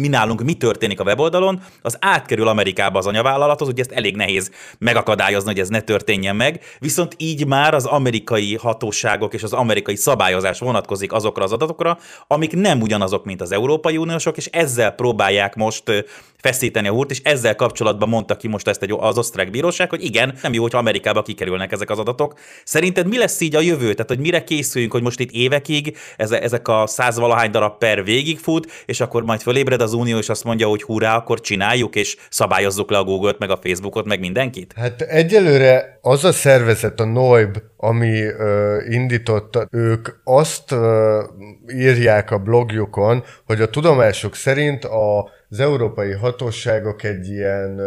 mi 0.00 0.08
nálunk 0.08 0.42
mi 0.42 0.54
történik 0.54 1.00
a 1.00 1.04
weboldalon, 1.04 1.62
az 1.82 1.96
átkerül 2.00 2.48
Amerikába 2.48 2.98
az 2.98 3.06
anyavállalathoz, 3.06 3.68
ugye 3.68 3.82
ezt 3.82 3.92
elég 3.92 4.16
nehéz 4.16 4.50
megakadályozni, 4.78 5.50
hogy 5.50 5.60
ez 5.60 5.68
ne 5.68 5.80
történjen 5.80 6.36
meg, 6.36 6.60
viszont 6.78 7.14
így 7.18 7.46
már 7.46 7.74
az 7.74 7.84
amerikai 7.84 8.56
hatóságok 8.56 9.34
és 9.34 9.42
az 9.42 9.52
amerikai 9.52 9.96
szabályozás 9.96 10.58
vonatkozik 10.58 11.12
azokra 11.12 11.44
az 11.44 11.52
adatokra, 11.52 11.98
amik 12.26 12.52
nem 12.52 12.80
ugyanazok, 12.80 13.24
mint 13.24 13.40
az 13.40 13.52
Európai 13.64 13.96
Uniósok, 13.96 14.36
és 14.36 14.46
ezzel 14.46 14.90
próbálják 14.90 15.54
most 15.54 15.82
feszíteni 16.44 16.88
a 16.88 16.92
húrt, 16.92 17.10
és 17.10 17.20
ezzel 17.22 17.54
kapcsolatban 17.54 18.08
mondta 18.08 18.36
ki 18.36 18.48
most 18.48 18.68
ezt 18.68 18.82
egy, 18.82 18.94
az 18.98 19.18
osztrák 19.18 19.50
bíróság, 19.50 19.90
hogy 19.90 20.04
igen, 20.04 20.34
nem 20.42 20.52
jó, 20.52 20.62
hogyha 20.62 20.78
Amerikába 20.78 21.22
kikerülnek 21.22 21.72
ezek 21.72 21.90
az 21.90 21.98
adatok. 21.98 22.38
Szerinted 22.64 23.08
mi 23.08 23.18
lesz 23.18 23.40
így 23.40 23.56
a 23.56 23.60
jövő? 23.60 23.92
Tehát, 23.92 24.08
hogy 24.08 24.18
mire 24.18 24.44
készüljünk, 24.44 24.92
hogy 24.92 25.02
most 25.02 25.20
itt 25.20 25.30
évekig 25.30 25.96
ezek 26.16 26.68
a 26.68 26.86
százvalahány 26.86 27.50
darab 27.50 27.78
per 27.78 28.04
végigfut, 28.04 28.82
és 28.86 29.00
akkor 29.00 29.22
majd 29.22 29.40
fölébred 29.40 29.80
az 29.80 29.92
Unió, 29.92 30.18
és 30.18 30.28
azt 30.28 30.44
mondja, 30.44 30.68
hogy 30.68 30.82
hurrá, 30.82 31.16
akkor 31.16 31.40
csináljuk, 31.40 31.94
és 31.94 32.16
szabályozzuk 32.30 32.90
le 32.90 32.98
a 32.98 33.04
Google-t, 33.04 33.38
meg 33.38 33.50
a 33.50 33.58
Facebookot, 33.62 34.04
meg 34.04 34.20
mindenkit? 34.20 34.72
Hát 34.76 35.00
egyelőre 35.00 35.98
az 36.02 36.24
a 36.24 36.32
szervezet, 36.32 37.00
a 37.00 37.04
NOIB, 37.04 37.56
ami 37.84 38.22
ö, 38.22 38.80
indította, 38.88 39.68
ők 39.70 40.08
azt 40.24 40.72
ö, 40.72 41.22
írják 41.72 42.30
a 42.30 42.38
blogjukon, 42.38 43.24
hogy 43.46 43.60
a 43.60 43.70
tudomásuk 43.70 44.34
szerint 44.34 44.84
a 44.84 45.32
az 45.48 45.60
európai 45.60 46.12
hatóságok 46.12 47.02
egy 47.02 47.28
ilyen 47.28 47.80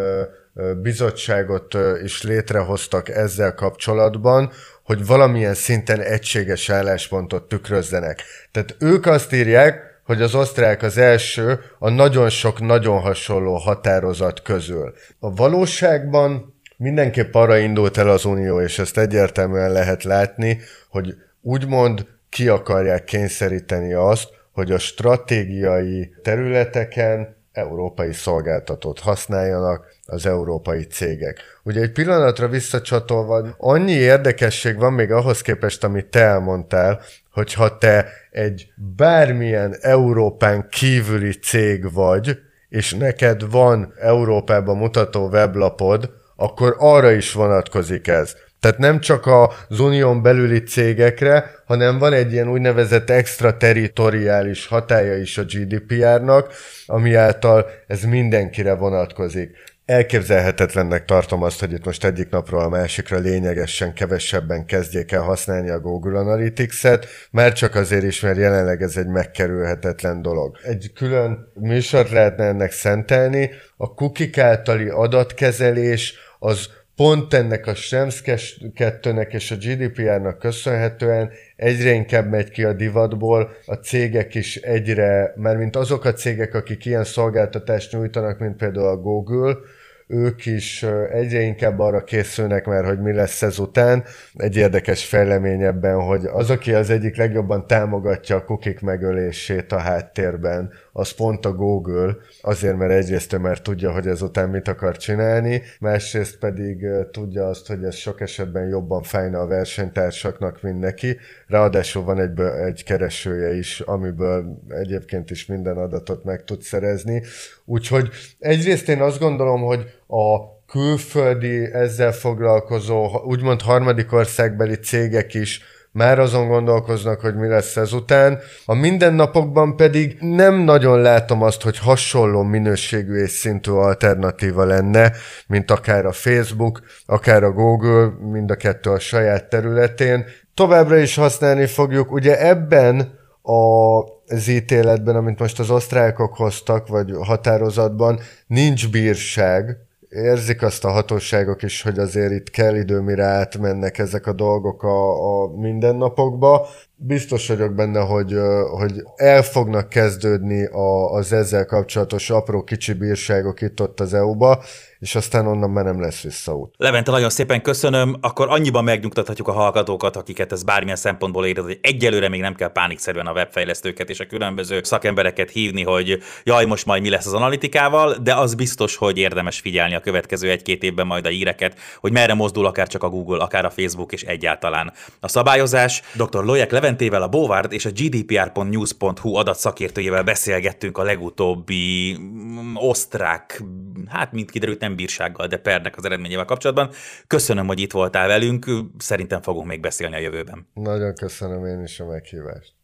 bizottságot 0.82 1.78
is 2.04 2.24
létrehoztak 2.24 3.10
ezzel 3.10 3.54
kapcsolatban, 3.54 4.52
hogy 4.84 5.06
valamilyen 5.06 5.54
szinten 5.54 6.02
egységes 6.02 6.70
álláspontot 6.70 7.48
tükrözzenek. 7.48 8.24
Tehát 8.52 8.76
ők 8.80 9.06
azt 9.06 9.34
írják, 9.34 10.02
hogy 10.04 10.22
az 10.22 10.36
osztrák 10.36 10.84
az 10.84 10.98
első 10.98 11.60
a 11.80 11.90
nagyon 11.90 12.30
sok, 12.30 12.60
nagyon 12.60 13.00
hasonló 13.00 13.56
határozat 13.56 14.42
közül. 14.42 14.94
A 15.20 15.34
valóságban 15.34 16.57
mindenképp 16.78 17.34
arra 17.34 17.58
indult 17.58 17.98
el 17.98 18.10
az 18.10 18.26
Unió, 18.26 18.62
és 18.62 18.80
ezt 18.80 18.98
egyértelműen 18.98 19.72
lehet 19.72 20.04
látni, 20.04 20.60
hogy 20.90 21.16
úgymond 21.42 22.06
ki 22.30 22.48
akarják 22.48 23.04
kényszeríteni 23.04 23.94
azt, 23.94 24.30
hogy 24.52 24.72
a 24.72 24.80
stratégiai 24.80 26.14
területeken 26.24 27.36
európai 27.52 28.14
szolgáltatót 28.14 29.00
használjanak 29.00 29.86
az 30.06 30.26
európai 30.26 30.84
cégek. 30.84 31.40
Ugye 31.64 31.82
egy 31.82 31.92
pillanatra 31.92 32.48
visszacsatolva, 32.48 33.56
annyi 33.58 33.92
érdekesség 33.92 34.78
van 34.78 34.94
még 34.94 35.12
ahhoz 35.12 35.42
képest, 35.42 35.84
amit 35.84 36.06
te 36.06 36.20
elmondtál, 36.20 37.02
hogyha 37.32 37.78
te 37.78 38.10
egy 38.32 38.72
bármilyen 38.96 39.76
Európán 39.82 40.68
kívüli 40.70 41.32
cég 41.32 41.94
vagy, 41.94 42.40
és 42.70 42.94
neked 42.94 43.52
van 43.52 43.94
Európában 44.00 44.78
mutató 44.78 45.28
weblapod, 45.28 46.10
akkor 46.38 46.76
arra 46.78 47.12
is 47.12 47.34
vonatkozik 47.34 48.08
ez. 48.08 48.36
Tehát 48.60 48.78
nem 48.78 49.00
csak 49.00 49.26
az 49.70 49.80
unión 49.80 50.22
belüli 50.22 50.64
cégekre, 50.64 51.52
hanem 51.66 51.98
van 51.98 52.14
egy 52.14 52.32
ilyen 52.32 52.50
úgynevezett 52.50 53.10
extraterritoriális 53.10 54.68
hatája 54.68 55.18
is 55.18 55.38
a 55.38 55.44
GDPR-nak, 55.44 56.54
ami 56.86 57.14
által 57.14 57.66
ez 57.88 58.04
mindenkire 58.04 58.74
vonatkozik. 58.74 59.52
Elképzelhetetlennek 59.86 61.06
tartom 61.06 61.44
azt, 61.44 61.60
hogy 61.60 61.72
itt 61.72 61.86
most 61.86 62.06
egyik 62.06 62.30
napról 62.30 62.62
a 62.62 62.70
másikra 62.70 63.18
lényegesen 63.18 63.94
kevesebben 63.94 64.66
kezdjék 64.66 65.12
el 65.12 65.22
használni 65.22 65.70
a 65.70 65.80
Google 65.80 66.20
Analytics-et, 66.20 67.08
már 67.32 67.54
csak 67.54 67.76
azért 67.76 68.04
is, 68.04 68.20
mert 68.20 68.38
jelenleg 68.38 68.82
ez 68.82 68.98
egy 68.98 69.08
megkerülhetetlen 69.08 70.22
dolog. 70.22 70.58
Egy 70.64 70.92
külön 70.96 71.52
műsort 71.54 72.10
lehetne 72.10 72.44
ennek 72.46 72.72
szentelni, 72.72 73.50
a 73.78 73.94
kukik 73.94 74.38
általi 74.38 74.90
adatkezelés 74.90 76.14
az 76.40 76.70
pont 76.96 77.34
ennek 77.34 77.68
a 77.68 77.76
Schrems 77.76 78.22
2-nek 78.26 79.34
és 79.34 79.52
a 79.52 79.56
GDPR-nak 79.56 80.40
köszönhetően 80.40 81.32
egyre 81.56 81.92
inkább 81.92 82.30
megy 82.30 82.50
ki 82.50 82.64
a 82.64 82.74
divatból, 82.74 83.52
a 83.66 83.74
cégek 83.74 84.36
is 84.36 84.56
egyre, 84.56 85.34
mert 85.36 85.58
mint 85.58 85.76
azok 85.76 86.06
a 86.06 86.14
cégek, 86.14 86.54
akik 86.54 86.86
ilyen 86.86 87.04
szolgáltatást 87.04 87.92
nyújtanak, 87.92 88.40
mint 88.40 88.56
például 88.56 88.88
a 88.88 88.98
Google, 88.98 89.58
ők 90.08 90.46
is 90.46 90.84
egyre 91.12 91.42
inkább 91.42 91.80
arra 91.80 92.04
készülnek 92.04 92.66
mert 92.66 92.86
hogy 92.86 93.02
mi 93.02 93.14
lesz 93.14 93.42
ezután. 93.42 94.04
Egy 94.34 94.56
érdekes 94.56 95.06
fejlemény 95.06 95.62
ebben, 95.62 96.02
hogy 96.02 96.26
az, 96.26 96.50
aki 96.50 96.74
az 96.74 96.90
egyik 96.90 97.18
legjobban 97.18 97.68
támogatja 97.68 98.36
a 98.36 98.44
kukik 98.44 98.82
megölését 98.82 99.72
a 99.72 99.78
háttérben, 99.78 100.72
az 100.92 101.12
pont 101.12 101.46
a 101.46 101.54
Google, 101.54 102.16
azért, 102.42 102.78
mert 102.78 102.92
egyrészt 102.92 103.38
mert 103.38 103.64
tudja, 103.64 103.92
hogy 103.92 104.08
ezután 104.08 104.50
mit 104.50 104.68
akar 104.68 104.98
csinálni, 104.98 105.62
másrészt 105.80 106.38
pedig 106.38 106.86
tudja 107.12 107.48
azt, 107.48 107.68
hogy 107.68 107.84
ez 107.84 107.96
sok 107.96 108.22
esetben 108.22 108.68
jobban 108.68 109.04
fájna 109.04 109.40
a 109.40 109.48
versenytársaknak, 109.48 110.62
mint 110.62 110.80
neki. 110.80 111.18
Ráadásul 111.48 112.04
van 112.04 112.20
egy, 112.20 112.40
egy 112.40 112.84
keresője 112.84 113.56
is, 113.56 113.80
amiből 113.80 114.62
egyébként 114.70 115.32
is 115.32 115.46
minden 115.46 115.78
adatot 115.78 116.24
meg 116.24 116.44
tud 116.44 116.62
szerezni. 116.62 117.24
Úgyhogy 117.66 118.10
egyrészt 118.40 118.90
én 118.90 119.02
azt 119.02 119.20
gondolom, 119.20 119.62
hogy 119.62 119.97
a 120.08 120.56
külföldi 120.68 121.74
ezzel 121.74 122.12
foglalkozó, 122.12 123.22
úgymond 123.26 123.62
harmadik 123.62 124.14
országbeli 124.14 124.76
cégek 124.76 125.34
is 125.34 125.62
már 125.92 126.20
azon 126.20 126.48
gondolkoznak, 126.48 127.20
hogy 127.20 127.36
mi 127.36 127.48
lesz 127.48 127.78
ezután. 127.78 128.40
A 128.66 128.74
mindennapokban 128.74 129.76
pedig 129.76 130.18
nem 130.20 130.56
nagyon 130.56 131.02
látom 131.02 131.44
azt, 131.44 131.62
hogy 131.62 131.78
hasonló 131.78 132.44
minőségű 132.44 133.16
és 133.16 133.30
szintű 133.30 133.72
alternatíva 133.72 134.66
lenne, 134.66 135.12
mint 135.48 135.72
akár 135.72 136.06
a 136.06 136.12
Facebook, 136.12 136.82
akár 137.06 137.44
a 137.44 137.52
Google, 137.52 138.12
mind 138.32 138.52
a 138.52 138.56
kettő 138.56 138.90
a 138.90 139.00
saját 139.00 139.50
területén. 139.50 140.26
Továbbra 140.54 140.98
is 140.98 141.16
használni 141.16 141.66
fogjuk. 141.66 142.12
Ugye 142.12 142.48
ebben 142.48 143.00
a 143.42 144.16
az 144.30 144.48
ítéletben, 144.48 145.16
amit 145.16 145.40
most 145.40 145.60
az 145.60 145.70
osztrákok 145.70 146.36
hoztak, 146.36 146.88
vagy 146.88 147.12
határozatban, 147.22 148.20
nincs 148.48 148.90
bírság, 148.90 149.78
érzik 150.10 150.62
azt 150.62 150.86
a 150.86 150.90
hatóságok 150.92 151.64
is, 151.64 151.82
hogy 151.82 152.00
azért 152.00 152.32
itt 152.32 152.50
kell 152.50 152.76
idő, 152.76 153.00
mire 153.00 153.26
átmennek 153.26 153.98
ezek 153.98 154.28
a 154.28 154.34
dolgok 154.34 154.84
a, 154.84 155.42
a 155.44 155.48
mindennapokba. 155.58 156.68
Biztos 157.00 157.48
vagyok 157.48 157.74
benne, 157.74 158.00
hogy, 158.00 158.36
hogy 158.78 159.04
el 159.16 159.42
fognak 159.42 159.90
kezdődni 159.90 160.66
a, 160.66 161.12
az 161.14 161.34
ezzel 161.34 161.66
kapcsolatos 161.66 162.30
apró 162.30 162.64
kicsi 162.64 162.94
bírságok 162.94 163.62
itt-ott 163.62 164.00
az 164.00 164.14
EU-ba, 164.14 164.64
és 165.00 165.16
aztán 165.16 165.48
onnan 165.48 165.70
már 165.70 165.84
nem 165.84 166.02
lesz 166.02 166.22
visszaút. 166.22 166.74
Levente, 166.78 167.12
nagyon 167.12 167.30
szépen 167.30 167.62
köszönöm. 167.62 168.18
Akkor 168.22 168.48
annyiban 168.50 168.84
megnyugtathatjuk 168.84 169.48
a 169.48 169.52
hallgatókat, 169.52 170.16
akiket 170.16 170.52
ez 170.52 170.64
bármilyen 170.64 170.96
szempontból 170.96 171.46
érez, 171.46 171.64
hogy 171.64 171.80
egyelőre 171.82 172.30
még 172.30 172.42
nem 172.42 172.56
kell 172.56 172.72
pánikszerűen 172.72 173.28
a 173.28 173.32
webfejlesztőket 173.32 174.10
és 174.10 174.20
a 174.20 174.26
különböző 174.26 174.84
szakembereket 174.84 175.50
hívni, 175.50 175.84
hogy 175.84 176.18
jaj, 176.44 176.66
most 176.66 176.86
majd 176.86 177.02
mi 177.02 177.10
lesz 177.10 177.26
az 177.26 177.34
analitikával, 177.34 178.16
de 178.24 178.36
az 178.36 178.56
biztos, 178.56 178.96
hogy 178.96 179.18
érdemes 179.18 179.60
figyelni 179.60 179.96
a 179.96 180.00
következő 180.00 180.50
egy-két 180.50 180.84
évben 180.84 181.08
majd 181.08 181.26
a 181.26 181.30
híreket, 181.30 181.78
hogy 182.00 182.12
merre 182.12 182.34
mozdul 182.34 182.66
akár 182.66 182.88
csak 182.88 183.04
a 183.04 183.10
Google, 183.10 183.44
akár 183.44 183.66
a 183.66 183.70
Facebook 183.70 184.12
és 184.12 184.24
egyáltalán 184.24 184.94
a 185.20 185.28
szabályozás. 185.28 186.02
Dr. 186.14 186.44
Lojek 186.44 186.72
Leventével 186.88 187.22
a 187.22 187.28
Bovard 187.28 187.74
és 187.74 187.86
a 187.86 187.90
gdpr.news.hu 187.90 189.36
adat 189.36 189.58
szakértőjével 189.58 190.24
beszélgettünk 190.24 190.98
a 190.98 191.04
legutóbbi 191.04 192.18
mm, 192.20 192.76
osztrák, 192.76 193.64
hát 194.08 194.32
mint 194.32 194.52
kiderült, 194.52 194.80
nem 194.80 194.96
bírsággal, 194.96 195.48
de 195.48 195.58
pernek 195.58 195.98
az 195.98 196.06
eredményével 196.06 196.46
kapcsolatban. 196.46 196.90
Köszönöm, 197.28 197.68
hogy 197.68 197.80
itt 197.80 197.92
voltál 197.92 198.28
velünk, 198.28 198.66
szerintem 198.98 199.42
fogunk 199.42 199.68
még 199.68 199.80
beszélni 199.80 200.16
a 200.16 200.20
jövőben. 200.20 200.68
Nagyon 200.74 201.14
köszönöm 201.14 201.66
én 201.66 201.84
is 201.84 202.00
a 202.00 202.06
meghívást. 202.06 202.77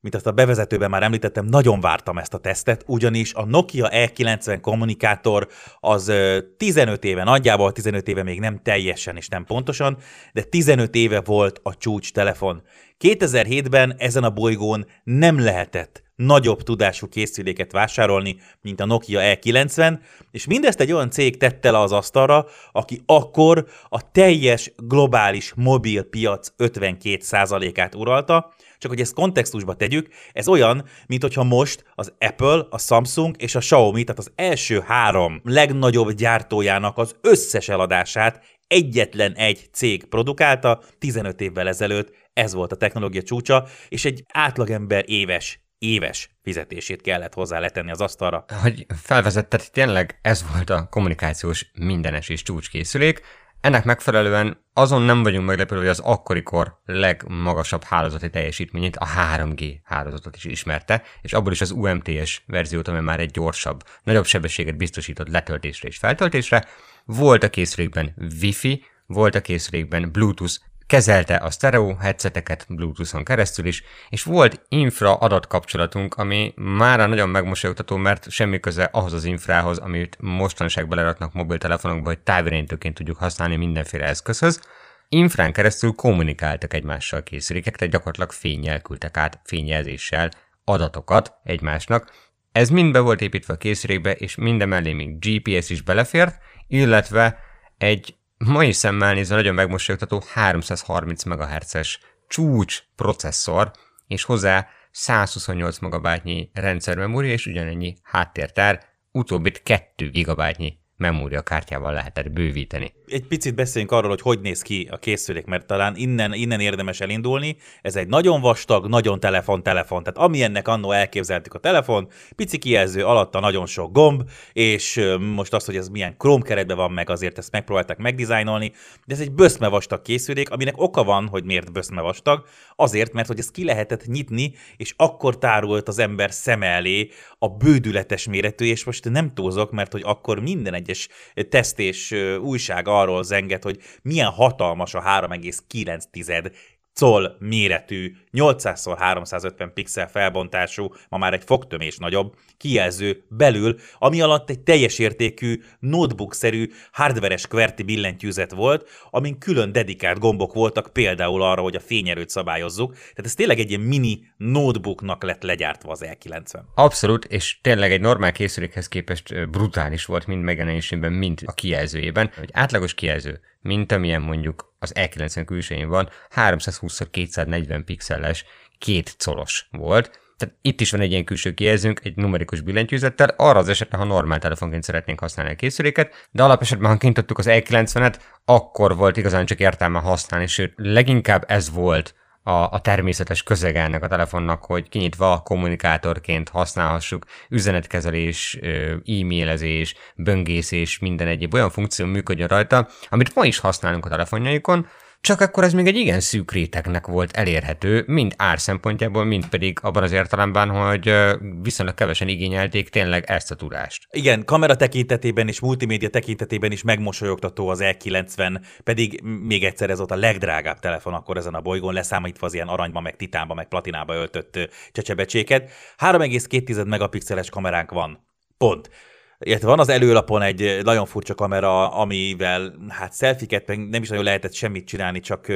Mint 0.00 0.14
azt 0.14 0.26
a 0.26 0.32
bevezetőben 0.32 0.90
már 0.90 1.02
említettem, 1.02 1.44
nagyon 1.44 1.80
vártam 1.80 2.18
ezt 2.18 2.34
a 2.34 2.38
tesztet, 2.38 2.84
ugyanis 2.86 3.34
a 3.34 3.44
Nokia 3.44 3.88
E90 3.92 4.58
kommunikátor 4.60 5.48
az 5.80 6.12
15 6.56 7.04
éve, 7.04 7.24
nagyjából 7.24 7.72
15 7.72 8.08
éve 8.08 8.22
még 8.22 8.40
nem 8.40 8.62
teljesen 8.62 9.16
és 9.16 9.28
nem 9.28 9.44
pontosan, 9.44 9.96
de 10.32 10.42
15 10.42 10.94
éve 10.94 11.20
volt 11.20 11.60
a 11.62 11.76
csúcs 11.76 12.12
telefon. 12.12 12.62
2007-ben 12.98 13.94
ezen 13.98 14.24
a 14.24 14.30
bolygón 14.30 14.86
nem 15.04 15.40
lehetett 15.40 16.05
nagyobb 16.16 16.62
tudású 16.62 17.08
készüléket 17.08 17.72
vásárolni, 17.72 18.36
mint 18.60 18.80
a 18.80 18.86
Nokia 18.86 19.20
E90, 19.22 19.98
és 20.30 20.46
mindezt 20.46 20.80
egy 20.80 20.92
olyan 20.92 21.10
cég 21.10 21.36
tette 21.36 21.70
le 21.70 21.78
az 21.78 21.92
asztalra, 21.92 22.46
aki 22.72 23.02
akkor 23.06 23.66
a 23.88 24.10
teljes 24.10 24.72
globális 24.76 25.52
mobil 25.56 26.02
piac 26.02 26.52
52%-át 26.58 27.94
uralta, 27.94 28.54
csak 28.78 28.90
hogy 28.90 29.00
ezt 29.00 29.14
kontextusba 29.14 29.74
tegyük, 29.74 30.08
ez 30.32 30.48
olyan, 30.48 30.84
mint 31.06 31.22
hogyha 31.22 31.44
most 31.44 31.84
az 31.94 32.12
Apple, 32.18 32.66
a 32.70 32.78
Samsung 32.78 33.34
és 33.38 33.54
a 33.54 33.58
Xiaomi, 33.58 34.04
tehát 34.04 34.20
az 34.20 34.32
első 34.34 34.80
három 34.86 35.40
legnagyobb 35.44 36.10
gyártójának 36.10 36.98
az 36.98 37.16
összes 37.20 37.68
eladását 37.68 38.44
egyetlen 38.66 39.32
egy 39.32 39.68
cég 39.72 40.04
produkálta 40.04 40.82
15 40.98 41.40
évvel 41.40 41.68
ezelőtt, 41.68 42.10
ez 42.32 42.54
volt 42.54 42.72
a 42.72 42.76
technológia 42.76 43.22
csúcsa, 43.22 43.66
és 43.88 44.04
egy 44.04 44.24
átlagember 44.32 45.04
éves 45.06 45.65
éves 45.78 46.30
fizetését 46.42 47.00
kellett 47.00 47.34
hozzá 47.34 47.58
letenni 47.58 47.90
az 47.90 48.00
asztalra. 48.00 48.44
Hogy 48.62 48.86
felvezetted, 49.02 49.70
tényleg 49.72 50.18
ez 50.22 50.44
volt 50.52 50.70
a 50.70 50.88
kommunikációs 50.90 51.70
mindenes 51.74 52.28
és 52.28 52.42
csúcskészülék. 52.42 53.20
Ennek 53.60 53.84
megfelelően 53.84 54.64
azon 54.72 55.02
nem 55.02 55.22
vagyunk 55.22 55.46
meglepődve, 55.46 55.82
hogy 55.82 55.92
az 55.92 56.00
akkorikor 56.00 56.80
legmagasabb 56.84 57.84
hálózati 57.84 58.30
teljesítményét, 58.30 58.96
a 58.96 59.06
3G 59.06 59.74
hálózatot 59.84 60.36
is 60.36 60.44
ismerte, 60.44 61.02
és 61.22 61.32
abból 61.32 61.52
is 61.52 61.60
az 61.60 61.70
UMTS 61.70 62.42
verziót, 62.46 62.88
ami 62.88 63.00
már 63.00 63.20
egy 63.20 63.30
gyorsabb, 63.30 63.82
nagyobb 64.02 64.26
sebességet 64.26 64.76
biztosított 64.76 65.28
letöltésre 65.28 65.88
és 65.88 65.96
feltöltésre. 65.96 66.64
Volt 67.04 67.42
a 67.42 67.50
készülékben 67.50 68.14
Wi-Fi, 68.40 68.84
volt 69.06 69.34
a 69.34 69.40
készülékben 69.40 70.12
Bluetooth 70.12 70.54
kezelte 70.86 71.36
a 71.36 71.50
stereo 71.50 71.96
headseteket 71.96 72.66
Bluetooth-on 72.68 73.24
keresztül 73.24 73.66
is, 73.66 73.82
és 74.08 74.22
volt 74.22 74.62
infra 74.68 75.14
adatkapcsolatunk, 75.14 76.14
ami 76.14 76.52
már 76.56 77.08
nagyon 77.08 77.28
megmosolyogtató, 77.28 77.96
mert 77.96 78.30
semmi 78.30 78.60
köze 78.60 78.88
ahhoz 78.92 79.12
az 79.12 79.24
infrához, 79.24 79.78
amit 79.78 80.16
mostanság 80.20 80.88
beleraknak 80.88 81.32
mobiltelefonokba, 81.32 82.08
hogy 82.08 82.18
távirányítóként 82.18 82.94
tudjuk 82.94 83.16
használni 83.16 83.56
mindenféle 83.56 84.04
eszközhöz. 84.04 84.60
Infrán 85.08 85.52
keresztül 85.52 85.92
kommunikáltak 85.92 86.74
egymással 86.74 87.22
készülékek, 87.22 87.76
tehát 87.76 87.92
gyakorlatilag 87.92 88.32
fényjel 88.32 88.80
küldtek 88.80 89.16
át, 89.16 89.40
fényjelzéssel 89.44 90.30
adatokat 90.64 91.32
egymásnak. 91.44 92.12
Ez 92.52 92.68
mind 92.68 92.92
be 92.92 93.00
volt 93.00 93.20
építve 93.20 93.54
a 93.54 93.56
készülékbe, 93.56 94.12
és 94.12 94.34
minden 94.34 94.68
mellé 94.68 94.92
még 94.92 95.18
GPS 95.18 95.70
is 95.70 95.82
belefért, 95.82 96.38
illetve 96.68 97.38
egy 97.78 98.16
mai 98.38 98.72
szemmel 98.72 99.14
nézve 99.14 99.34
nagyon 99.34 99.54
megmosolyogtató 99.54 100.22
330 100.32 101.24
MHz-es 101.24 102.00
csúcs 102.28 102.82
processzor, 102.96 103.70
és 104.06 104.24
hozzá 104.24 104.68
128 104.90 105.78
MB-nyi 105.78 106.50
rendszermemória 106.54 107.32
és 107.32 107.46
ugyanennyi 107.46 107.96
háttértár, 108.02 108.84
utóbbit 109.12 109.62
2 109.62 110.10
GB-nyi 110.10 110.78
memóriakártyával 110.96 111.92
lehetett 111.92 112.30
bővíteni. 112.30 112.92
Egy 113.06 113.26
picit 113.26 113.54
beszéljünk 113.54 113.92
arról, 113.92 114.10
hogy 114.10 114.20
hogy 114.20 114.40
néz 114.40 114.62
ki 114.62 114.88
a 114.90 114.96
készülék, 114.96 115.44
mert 115.44 115.66
talán 115.66 115.96
innen, 115.96 116.32
innen 116.32 116.60
érdemes 116.60 117.00
elindulni. 117.00 117.56
Ez 117.82 117.96
egy 117.96 118.08
nagyon 118.08 118.40
vastag, 118.40 118.86
nagyon 118.86 119.20
telefon-telefon. 119.20 120.02
Tehát 120.02 120.18
ami 120.18 120.42
ennek 120.42 120.68
annó 120.68 120.92
elképzeltük 120.92 121.54
a 121.54 121.58
telefon, 121.58 122.08
pici 122.36 122.58
kijelző 122.58 123.04
alatta 123.04 123.40
nagyon 123.40 123.66
sok 123.66 123.92
gomb, 123.92 124.22
és 124.52 125.00
most 125.34 125.52
az, 125.52 125.64
hogy 125.64 125.76
ez 125.76 125.88
milyen 125.88 126.14
Chrome 126.18 126.44
keretben 126.44 126.76
van 126.76 126.92
meg, 126.92 127.10
azért 127.10 127.38
ezt 127.38 127.52
megpróbálták 127.52 127.98
megdizájnolni, 127.98 128.72
de 129.06 129.14
ez 129.14 129.20
egy 129.20 129.32
böszme 129.32 129.68
vastag 129.68 130.02
készülék, 130.02 130.50
aminek 130.50 130.74
oka 130.76 131.04
van, 131.04 131.28
hogy 131.28 131.44
miért 131.44 131.72
böszme 131.72 132.00
vastag, 132.00 132.44
azért, 132.76 133.12
mert 133.12 133.28
hogy 133.28 133.38
ezt 133.38 133.50
ki 133.50 133.64
lehetett 133.64 134.06
nyitni, 134.06 134.54
és 134.76 134.94
akkor 134.96 135.38
tárult 135.38 135.88
az 135.88 135.98
ember 135.98 136.32
szeme 136.32 136.66
elé 136.66 137.10
a 137.38 137.48
bődületes 137.48 138.26
méretű, 138.28 138.64
és 138.64 138.84
most 138.84 139.10
nem 139.10 139.34
túlzok, 139.34 139.70
mert 139.70 139.92
hogy 139.92 140.02
akkor 140.04 140.40
minden 140.40 140.74
egyes 140.86 141.08
teszt 141.48 141.78
és 141.78 142.10
újság 142.40 142.88
arról 142.88 143.22
zenget, 143.22 143.62
hogy 143.62 143.78
milyen 144.02 144.30
hatalmas 144.30 144.94
a 144.94 145.02
3,9 145.02 146.50
Zoll 146.98 147.36
méretű, 147.38 148.12
800x350 148.36 149.70
pixel 149.74 150.08
felbontású, 150.08 150.94
ma 151.08 151.18
már 151.18 151.32
egy 151.32 151.44
fogtömés 151.44 151.96
nagyobb, 151.96 152.34
kijelző 152.56 153.24
belül, 153.28 153.76
ami 153.98 154.20
alatt 154.20 154.50
egy 154.50 154.60
teljes 154.60 154.98
értékű, 154.98 155.60
notebook-szerű, 155.78 156.70
hardveres 156.92 157.46
QWERTY 157.50 157.82
billentyűzet 157.82 158.52
volt, 158.52 158.88
amin 159.10 159.38
külön 159.38 159.72
dedikált 159.72 160.18
gombok 160.18 160.54
voltak 160.54 160.92
például 160.92 161.42
arra, 161.42 161.62
hogy 161.62 161.76
a 161.76 161.80
fényerőt 161.80 162.28
szabályozzuk. 162.28 162.92
Tehát 162.92 163.24
ez 163.24 163.34
tényleg 163.34 163.58
egy 163.58 163.68
ilyen 163.68 163.80
mini 163.80 164.20
notebooknak 164.36 165.22
lett 165.22 165.42
legyártva 165.42 165.90
az 165.90 166.04
E90. 166.04 166.60
Abszolút, 166.74 167.24
és 167.24 167.60
tényleg 167.60 167.92
egy 167.92 168.00
normál 168.00 168.32
készülékhez 168.32 168.88
képest 168.88 169.50
brutális 169.50 170.04
volt 170.04 170.26
mind 170.26 170.42
megjelenésében, 170.42 171.12
mind 171.12 171.40
a 171.44 171.52
kijelzőjében. 171.52 172.30
Egy 172.40 172.50
átlagos 172.52 172.94
kijelző 172.94 173.40
mint 173.66 173.92
amilyen 173.92 174.22
mondjuk 174.22 174.74
az 174.78 174.92
E90 174.94 175.42
külsején 175.46 175.88
van, 175.88 176.08
320x240 176.34 177.82
pixeles, 178.26 178.44
két 178.78 179.16
colos 179.24 179.68
volt, 179.70 180.20
tehát 180.36 180.54
itt 180.62 180.80
is 180.80 180.90
van 180.90 181.00
egy 181.00 181.10
ilyen 181.10 181.24
külső 181.24 181.54
kijelzőnk, 181.54 182.00
egy 182.04 182.16
numerikus 182.16 182.60
billentyűzettel, 182.60 183.34
arra 183.36 183.58
az 183.58 183.68
esetre, 183.68 183.98
ha 183.98 184.04
normál 184.04 184.38
telefonként 184.38 184.82
szeretnénk 184.82 185.20
használni 185.20 185.52
a 185.52 185.56
készüléket, 185.56 186.28
de 186.30 186.42
alapesetben, 186.42 186.90
ha 186.90 186.96
kintottuk 186.96 187.38
az 187.38 187.46
E90-et, 187.48 188.16
akkor 188.44 188.96
volt 188.96 189.16
igazán 189.16 189.46
csak 189.46 189.60
értelme 189.60 189.98
használni, 189.98 190.46
sőt, 190.46 190.72
leginkább 190.76 191.44
ez 191.48 191.70
volt 191.70 192.14
a, 192.42 192.50
a 192.50 192.80
természetes 192.80 193.42
közeg 193.42 193.76
ennek 193.76 194.02
a 194.02 194.08
telefonnak, 194.08 194.64
hogy 194.64 194.88
kinyitva 194.88 195.42
kommunikátorként 195.44 196.48
használhassuk, 196.48 197.24
üzenetkezelés, 197.48 198.58
e-mailezés, 199.04 199.94
böngészés, 200.16 200.98
minden 200.98 201.26
egyéb 201.26 201.54
olyan 201.54 201.70
funkció 201.70 202.06
működjön 202.06 202.48
rajta, 202.48 202.88
amit 203.08 203.34
ma 203.34 203.44
is 203.44 203.58
használunk 203.58 204.06
a 204.06 204.08
telefonjaikon, 204.08 204.86
csak 205.26 205.40
akkor 205.40 205.64
ez 205.64 205.72
még 205.72 205.86
egy 205.86 205.96
igen 205.96 206.20
szűk 206.20 206.52
rétegnek 206.52 207.06
volt 207.06 207.36
elérhető, 207.36 208.04
mind 208.06 208.34
ár 208.36 208.60
szempontjából, 208.60 209.24
mind 209.24 209.48
pedig 209.48 209.78
abban 209.82 210.02
az 210.02 210.12
értelemben, 210.12 210.68
hogy 210.68 211.14
viszonylag 211.62 211.94
kevesen 211.94 212.28
igényelték 212.28 212.88
tényleg 212.88 213.24
ezt 213.26 213.50
a 213.50 213.54
tudást. 213.54 214.06
Igen, 214.10 214.44
kamera 214.44 214.76
tekintetében 214.76 215.48
és 215.48 215.60
multimédia 215.60 216.08
tekintetében 216.08 216.72
is 216.72 216.82
megmosolyogtató 216.82 217.68
az 217.68 217.78
E90, 217.82 218.60
pedig 218.84 219.20
még 219.22 219.64
egyszer 219.64 219.90
ez 219.90 219.98
volt 219.98 220.10
a 220.10 220.16
legdrágább 220.16 220.78
telefon 220.78 221.14
akkor 221.14 221.36
ezen 221.36 221.54
a 221.54 221.60
bolygón, 221.60 221.94
leszámítva 221.94 222.46
az 222.46 222.54
ilyen 222.54 222.68
aranyba, 222.68 223.00
meg 223.00 223.16
titánba, 223.16 223.54
meg 223.54 223.68
platinába 223.68 224.14
öltött 224.14 224.58
csecsebecséket. 224.92 225.70
3,2 225.98 226.86
megapixeles 226.86 227.50
kameránk 227.50 227.90
van. 227.90 228.26
Pont 228.58 228.90
illetve 229.38 229.68
van 229.68 229.78
az 229.78 229.88
előlapon 229.88 230.42
egy 230.42 230.80
nagyon 230.82 231.06
furcsa 231.06 231.34
kamera, 231.34 231.88
amivel 231.88 232.74
hát 232.88 233.12
szelfiket 233.12 233.66
nem 233.66 234.02
is 234.02 234.08
nagyon 234.08 234.24
lehetett 234.24 234.52
semmit 234.52 234.86
csinálni, 234.86 235.20
csak 235.20 235.46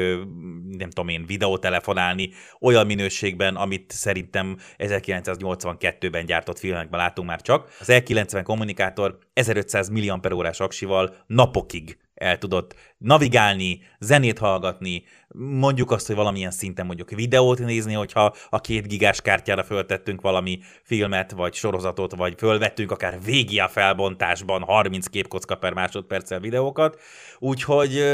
nem 0.70 0.90
tudom 0.90 1.08
én, 1.08 1.26
videótelefonálni 1.26 2.30
olyan 2.60 2.86
minőségben, 2.86 3.56
amit 3.56 3.92
szerintem 3.92 4.56
1982-ben 4.78 6.24
gyártott 6.26 6.58
filmekben 6.58 7.00
látunk 7.00 7.28
már 7.28 7.40
csak. 7.40 7.76
Az 7.80 7.88
E90 7.90 8.40
kommunikátor 8.44 9.18
1500 9.32 9.88
mAh 9.88 10.50
aksival 10.58 11.14
napokig 11.26 11.98
el 12.14 12.38
tudott 12.38 12.74
navigálni, 12.98 13.80
zenét 13.98 14.38
hallgatni, 14.38 15.04
mondjuk 15.38 15.90
azt, 15.90 16.06
hogy 16.06 16.16
valamilyen 16.16 16.50
szinten 16.50 16.86
mondjuk 16.86 17.10
videót 17.10 17.58
nézni, 17.58 17.92
hogyha 17.92 18.34
a 18.48 18.60
két 18.60 18.88
gigás 18.88 19.20
kártyára 19.20 19.62
föltettünk 19.62 20.20
valami 20.20 20.58
filmet, 20.82 21.30
vagy 21.30 21.54
sorozatot, 21.54 22.14
vagy 22.14 22.34
fölvettünk 22.38 22.90
akár 22.90 23.22
végia 23.24 23.68
felbontásban 23.68 24.62
30 24.62 25.06
képkocka 25.06 25.54
per 25.54 25.72
másodperccel 25.72 26.40
videókat. 26.40 27.00
Úgyhogy 27.38 28.04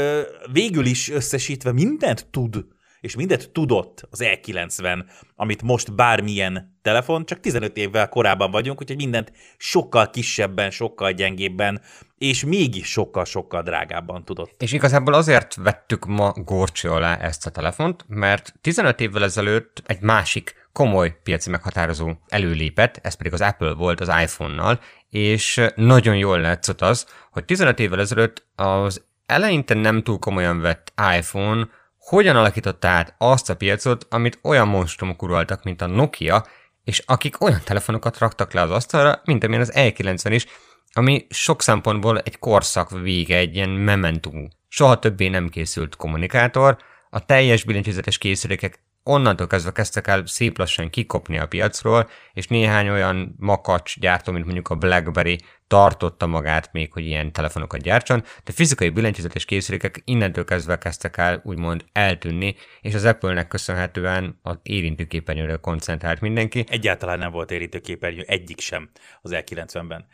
végül 0.51 0.85
is 0.85 1.09
összesítve 1.09 1.71
mindent 1.71 2.27
tud 2.31 2.65
és 3.01 3.15
mindent 3.15 3.49
tudott 3.51 4.07
az 4.09 4.19
E90, 4.23 5.05
amit 5.35 5.61
most 5.61 5.95
bármilyen 5.95 6.77
telefon, 6.81 7.25
csak 7.25 7.39
15 7.39 7.77
évvel 7.77 8.09
korábban 8.09 8.51
vagyunk, 8.51 8.81
úgyhogy 8.81 8.97
mindent 8.97 9.31
sokkal 9.57 10.09
kisebben, 10.09 10.71
sokkal 10.71 11.11
gyengébben, 11.11 11.81
és 12.17 12.45
mégis 12.45 12.91
sokkal-sokkal 12.91 13.61
drágábban 13.61 14.25
tudott. 14.25 14.61
És 14.61 14.71
igazából 14.71 15.13
azért 15.13 15.55
vettük 15.55 16.05
ma 16.05 16.31
górcső 16.35 16.89
alá 16.89 17.17
ezt 17.17 17.45
a 17.45 17.49
telefont, 17.49 18.05
mert 18.07 18.53
15 18.61 18.99
évvel 18.99 19.23
ezelőtt 19.23 19.83
egy 19.85 20.01
másik 20.01 20.55
komoly 20.71 21.19
piaci 21.23 21.49
meghatározó 21.49 22.11
előlépett, 22.27 22.99
ez 23.01 23.13
pedig 23.13 23.33
az 23.33 23.41
Apple 23.41 23.73
volt 23.73 23.99
az 23.99 24.11
iPhone-nal, 24.21 24.79
és 25.09 25.61
nagyon 25.75 26.17
jól 26.17 26.39
látszott 26.39 26.81
az, 26.81 27.05
hogy 27.31 27.45
15 27.45 27.79
évvel 27.79 27.99
ezelőtt 27.99 28.45
az 28.55 29.05
eleinte 29.25 29.73
nem 29.73 30.03
túl 30.03 30.19
komolyan 30.19 30.59
vett 30.59 30.93
iPhone 31.17 31.67
hogyan 32.07 32.35
alakította 32.35 32.87
át 32.87 33.15
azt 33.17 33.49
a 33.49 33.55
piacot, 33.55 34.07
amit 34.09 34.39
olyan 34.43 34.67
monstrumok 34.67 35.21
uraltak, 35.21 35.63
mint 35.63 35.81
a 35.81 35.87
Nokia, 35.87 36.45
és 36.83 37.03
akik 37.05 37.41
olyan 37.41 37.61
telefonokat 37.63 38.17
raktak 38.17 38.53
le 38.53 38.61
az 38.61 38.71
asztalra, 38.71 39.21
mint 39.25 39.43
amilyen 39.43 39.61
az 39.61 39.71
E90 39.75 40.27
is, 40.29 40.45
ami 40.93 41.27
sok 41.29 41.61
szempontból 41.61 42.19
egy 42.19 42.39
korszak 42.39 42.89
vége, 42.89 43.37
egy 43.37 43.55
ilyen 43.55 43.69
mementum. 43.69 44.47
Soha 44.67 44.99
többé 44.99 45.27
nem 45.27 45.49
készült 45.49 45.95
kommunikátor, 45.95 46.77
a 47.09 47.25
teljes 47.25 47.63
billentyűzetes 47.63 48.17
készülékek 48.17 48.79
onnantól 49.07 49.47
kezdve 49.47 49.71
kezdtek 49.71 50.07
el 50.07 50.25
szép 50.25 50.57
lassan 50.57 50.89
kikopni 50.89 51.37
a 51.37 51.47
piacról, 51.47 52.09
és 52.33 52.47
néhány 52.47 52.89
olyan 52.89 53.35
makacs 53.39 53.99
gyártó, 53.99 54.31
mint 54.31 54.45
mondjuk 54.45 54.69
a 54.69 54.75
BlackBerry 54.75 55.39
tartotta 55.67 56.27
magát 56.27 56.71
még, 56.71 56.93
hogy 56.93 57.05
ilyen 57.05 57.31
telefonokat 57.31 57.81
gyártson, 57.81 58.23
de 58.43 58.51
fizikai 58.51 58.89
billentyűzetes 58.89 59.45
készülékek 59.45 60.01
innentől 60.05 60.45
kezdve 60.45 60.77
kezdtek 60.77 61.17
el 61.17 61.41
úgymond 61.43 61.85
eltűnni, 61.91 62.55
és 62.81 62.93
az 62.93 63.05
Apple-nek 63.05 63.47
köszönhetően 63.47 64.39
az 64.41 64.57
érintőképernyőre 64.63 65.55
koncentrált 65.55 66.21
mindenki. 66.21 66.65
Egyáltalán 66.67 67.19
nem 67.19 67.31
volt 67.31 67.51
érintőképernyő, 67.51 68.23
egyik 68.27 68.59
sem 68.59 68.89
az 69.21 69.31
E90-ben. 69.33 70.05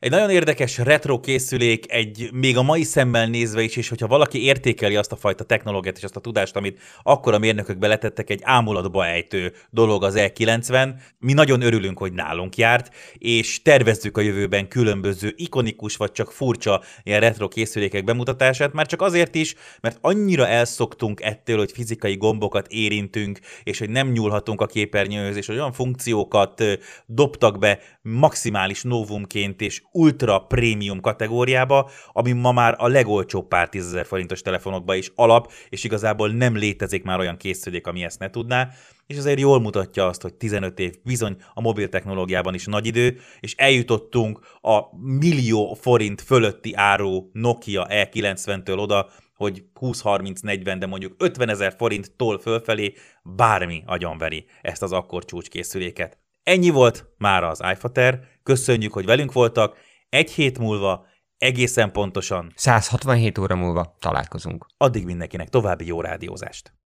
Egy 0.00 0.10
nagyon 0.10 0.30
érdekes 0.30 0.78
retro 0.78 1.20
készülék, 1.20 1.92
egy 1.92 2.28
még 2.32 2.56
a 2.56 2.62
mai 2.62 2.82
szemmel 2.82 3.26
nézve 3.26 3.62
is, 3.62 3.76
és 3.76 3.88
hogyha 3.88 4.06
valaki 4.06 4.44
értékeli 4.44 4.96
azt 4.96 5.12
a 5.12 5.16
fajta 5.16 5.44
technológiát 5.44 5.96
és 5.96 6.02
azt 6.02 6.16
a 6.16 6.20
tudást, 6.20 6.56
amit 6.56 6.80
akkor 7.02 7.34
a 7.34 7.38
mérnökök 7.38 7.78
beletettek, 7.78 8.30
egy 8.30 8.40
ámulatba 8.42 9.06
ejtő 9.06 9.52
dolog 9.70 10.04
az 10.04 10.14
E90. 10.16 10.94
Mi 11.18 11.32
nagyon 11.32 11.60
örülünk, 11.60 11.98
hogy 11.98 12.12
nálunk 12.12 12.56
járt, 12.56 12.94
és 13.14 13.62
tervezzük 13.62 14.16
a 14.16 14.20
jövőben 14.20 14.68
különböző 14.68 15.32
ikonikus 15.36 15.96
vagy 15.96 16.12
csak 16.12 16.32
furcsa 16.32 16.82
ilyen 17.02 17.20
retro 17.20 17.48
készülékek 17.48 18.04
bemutatását, 18.04 18.72
már 18.72 18.86
csak 18.86 19.02
azért 19.02 19.34
is, 19.34 19.54
mert 19.80 19.98
annyira 20.00 20.46
elszoktunk 20.46 21.20
ettől, 21.20 21.58
hogy 21.58 21.72
fizikai 21.72 22.16
gombokat 22.16 22.66
érintünk, 22.66 23.38
és 23.62 23.78
hogy 23.78 23.90
nem 23.90 24.10
nyúlhatunk 24.10 24.60
a 24.60 24.66
képernyőhöz, 24.66 25.36
és 25.36 25.48
olyan 25.48 25.72
funkciókat 25.72 26.62
dobtak 27.06 27.58
be 27.58 27.78
maximális 28.02 28.82
novumként, 28.82 29.60
és 29.60 29.82
ultra 29.92 30.38
prémium 30.38 31.00
kategóriába, 31.00 31.90
ami 32.12 32.32
ma 32.32 32.52
már 32.52 32.74
a 32.78 32.88
legolcsóbb 32.88 33.48
pár 33.48 33.68
tízezer 33.68 34.06
forintos 34.06 34.40
telefonokba 34.40 34.94
is 34.94 35.12
alap, 35.14 35.52
és 35.68 35.84
igazából 35.84 36.28
nem 36.28 36.56
létezik 36.56 37.04
már 37.04 37.18
olyan 37.18 37.36
készülék, 37.36 37.86
ami 37.86 38.04
ezt 38.04 38.18
ne 38.18 38.30
tudná, 38.30 38.68
és 39.06 39.16
azért 39.16 39.40
jól 39.40 39.60
mutatja 39.60 40.06
azt, 40.06 40.22
hogy 40.22 40.34
15 40.34 40.78
év 40.78 40.94
bizony 41.04 41.36
a 41.54 41.60
mobil 41.60 41.88
technológiában 41.88 42.54
is 42.54 42.64
nagy 42.64 42.86
idő, 42.86 43.18
és 43.40 43.54
eljutottunk 43.54 44.40
a 44.60 44.80
millió 45.00 45.74
forint 45.80 46.20
fölötti 46.20 46.74
áru 46.74 47.28
Nokia 47.32 47.86
E90-től 47.90 48.78
oda, 48.78 49.08
hogy 49.36 49.64
20-30-40, 49.80 50.76
de 50.78 50.86
mondjuk 50.86 51.14
50 51.18 51.48
ezer 51.48 51.74
forinttól 51.78 52.38
fölfelé 52.38 52.94
bármi 53.22 53.82
agyonveri 53.86 54.46
ezt 54.62 54.82
az 54.82 54.92
akkor 54.92 55.24
csúcskészüléket. 55.24 56.18
Ennyi 56.48 56.70
volt 56.70 57.06
már 57.18 57.44
az 57.44 57.60
iFater, 57.72 58.20
köszönjük, 58.42 58.92
hogy 58.92 59.04
velünk 59.04 59.32
voltak, 59.32 59.76
egy 60.08 60.30
hét 60.30 60.58
múlva 60.58 61.06
egészen 61.38 61.92
pontosan 61.92 62.52
167 62.56 63.38
óra 63.38 63.54
múlva 63.54 63.96
találkozunk. 63.98 64.66
Addig 64.76 65.04
mindenkinek 65.04 65.48
további 65.48 65.86
jó 65.86 66.00
rádiózást! 66.00 66.72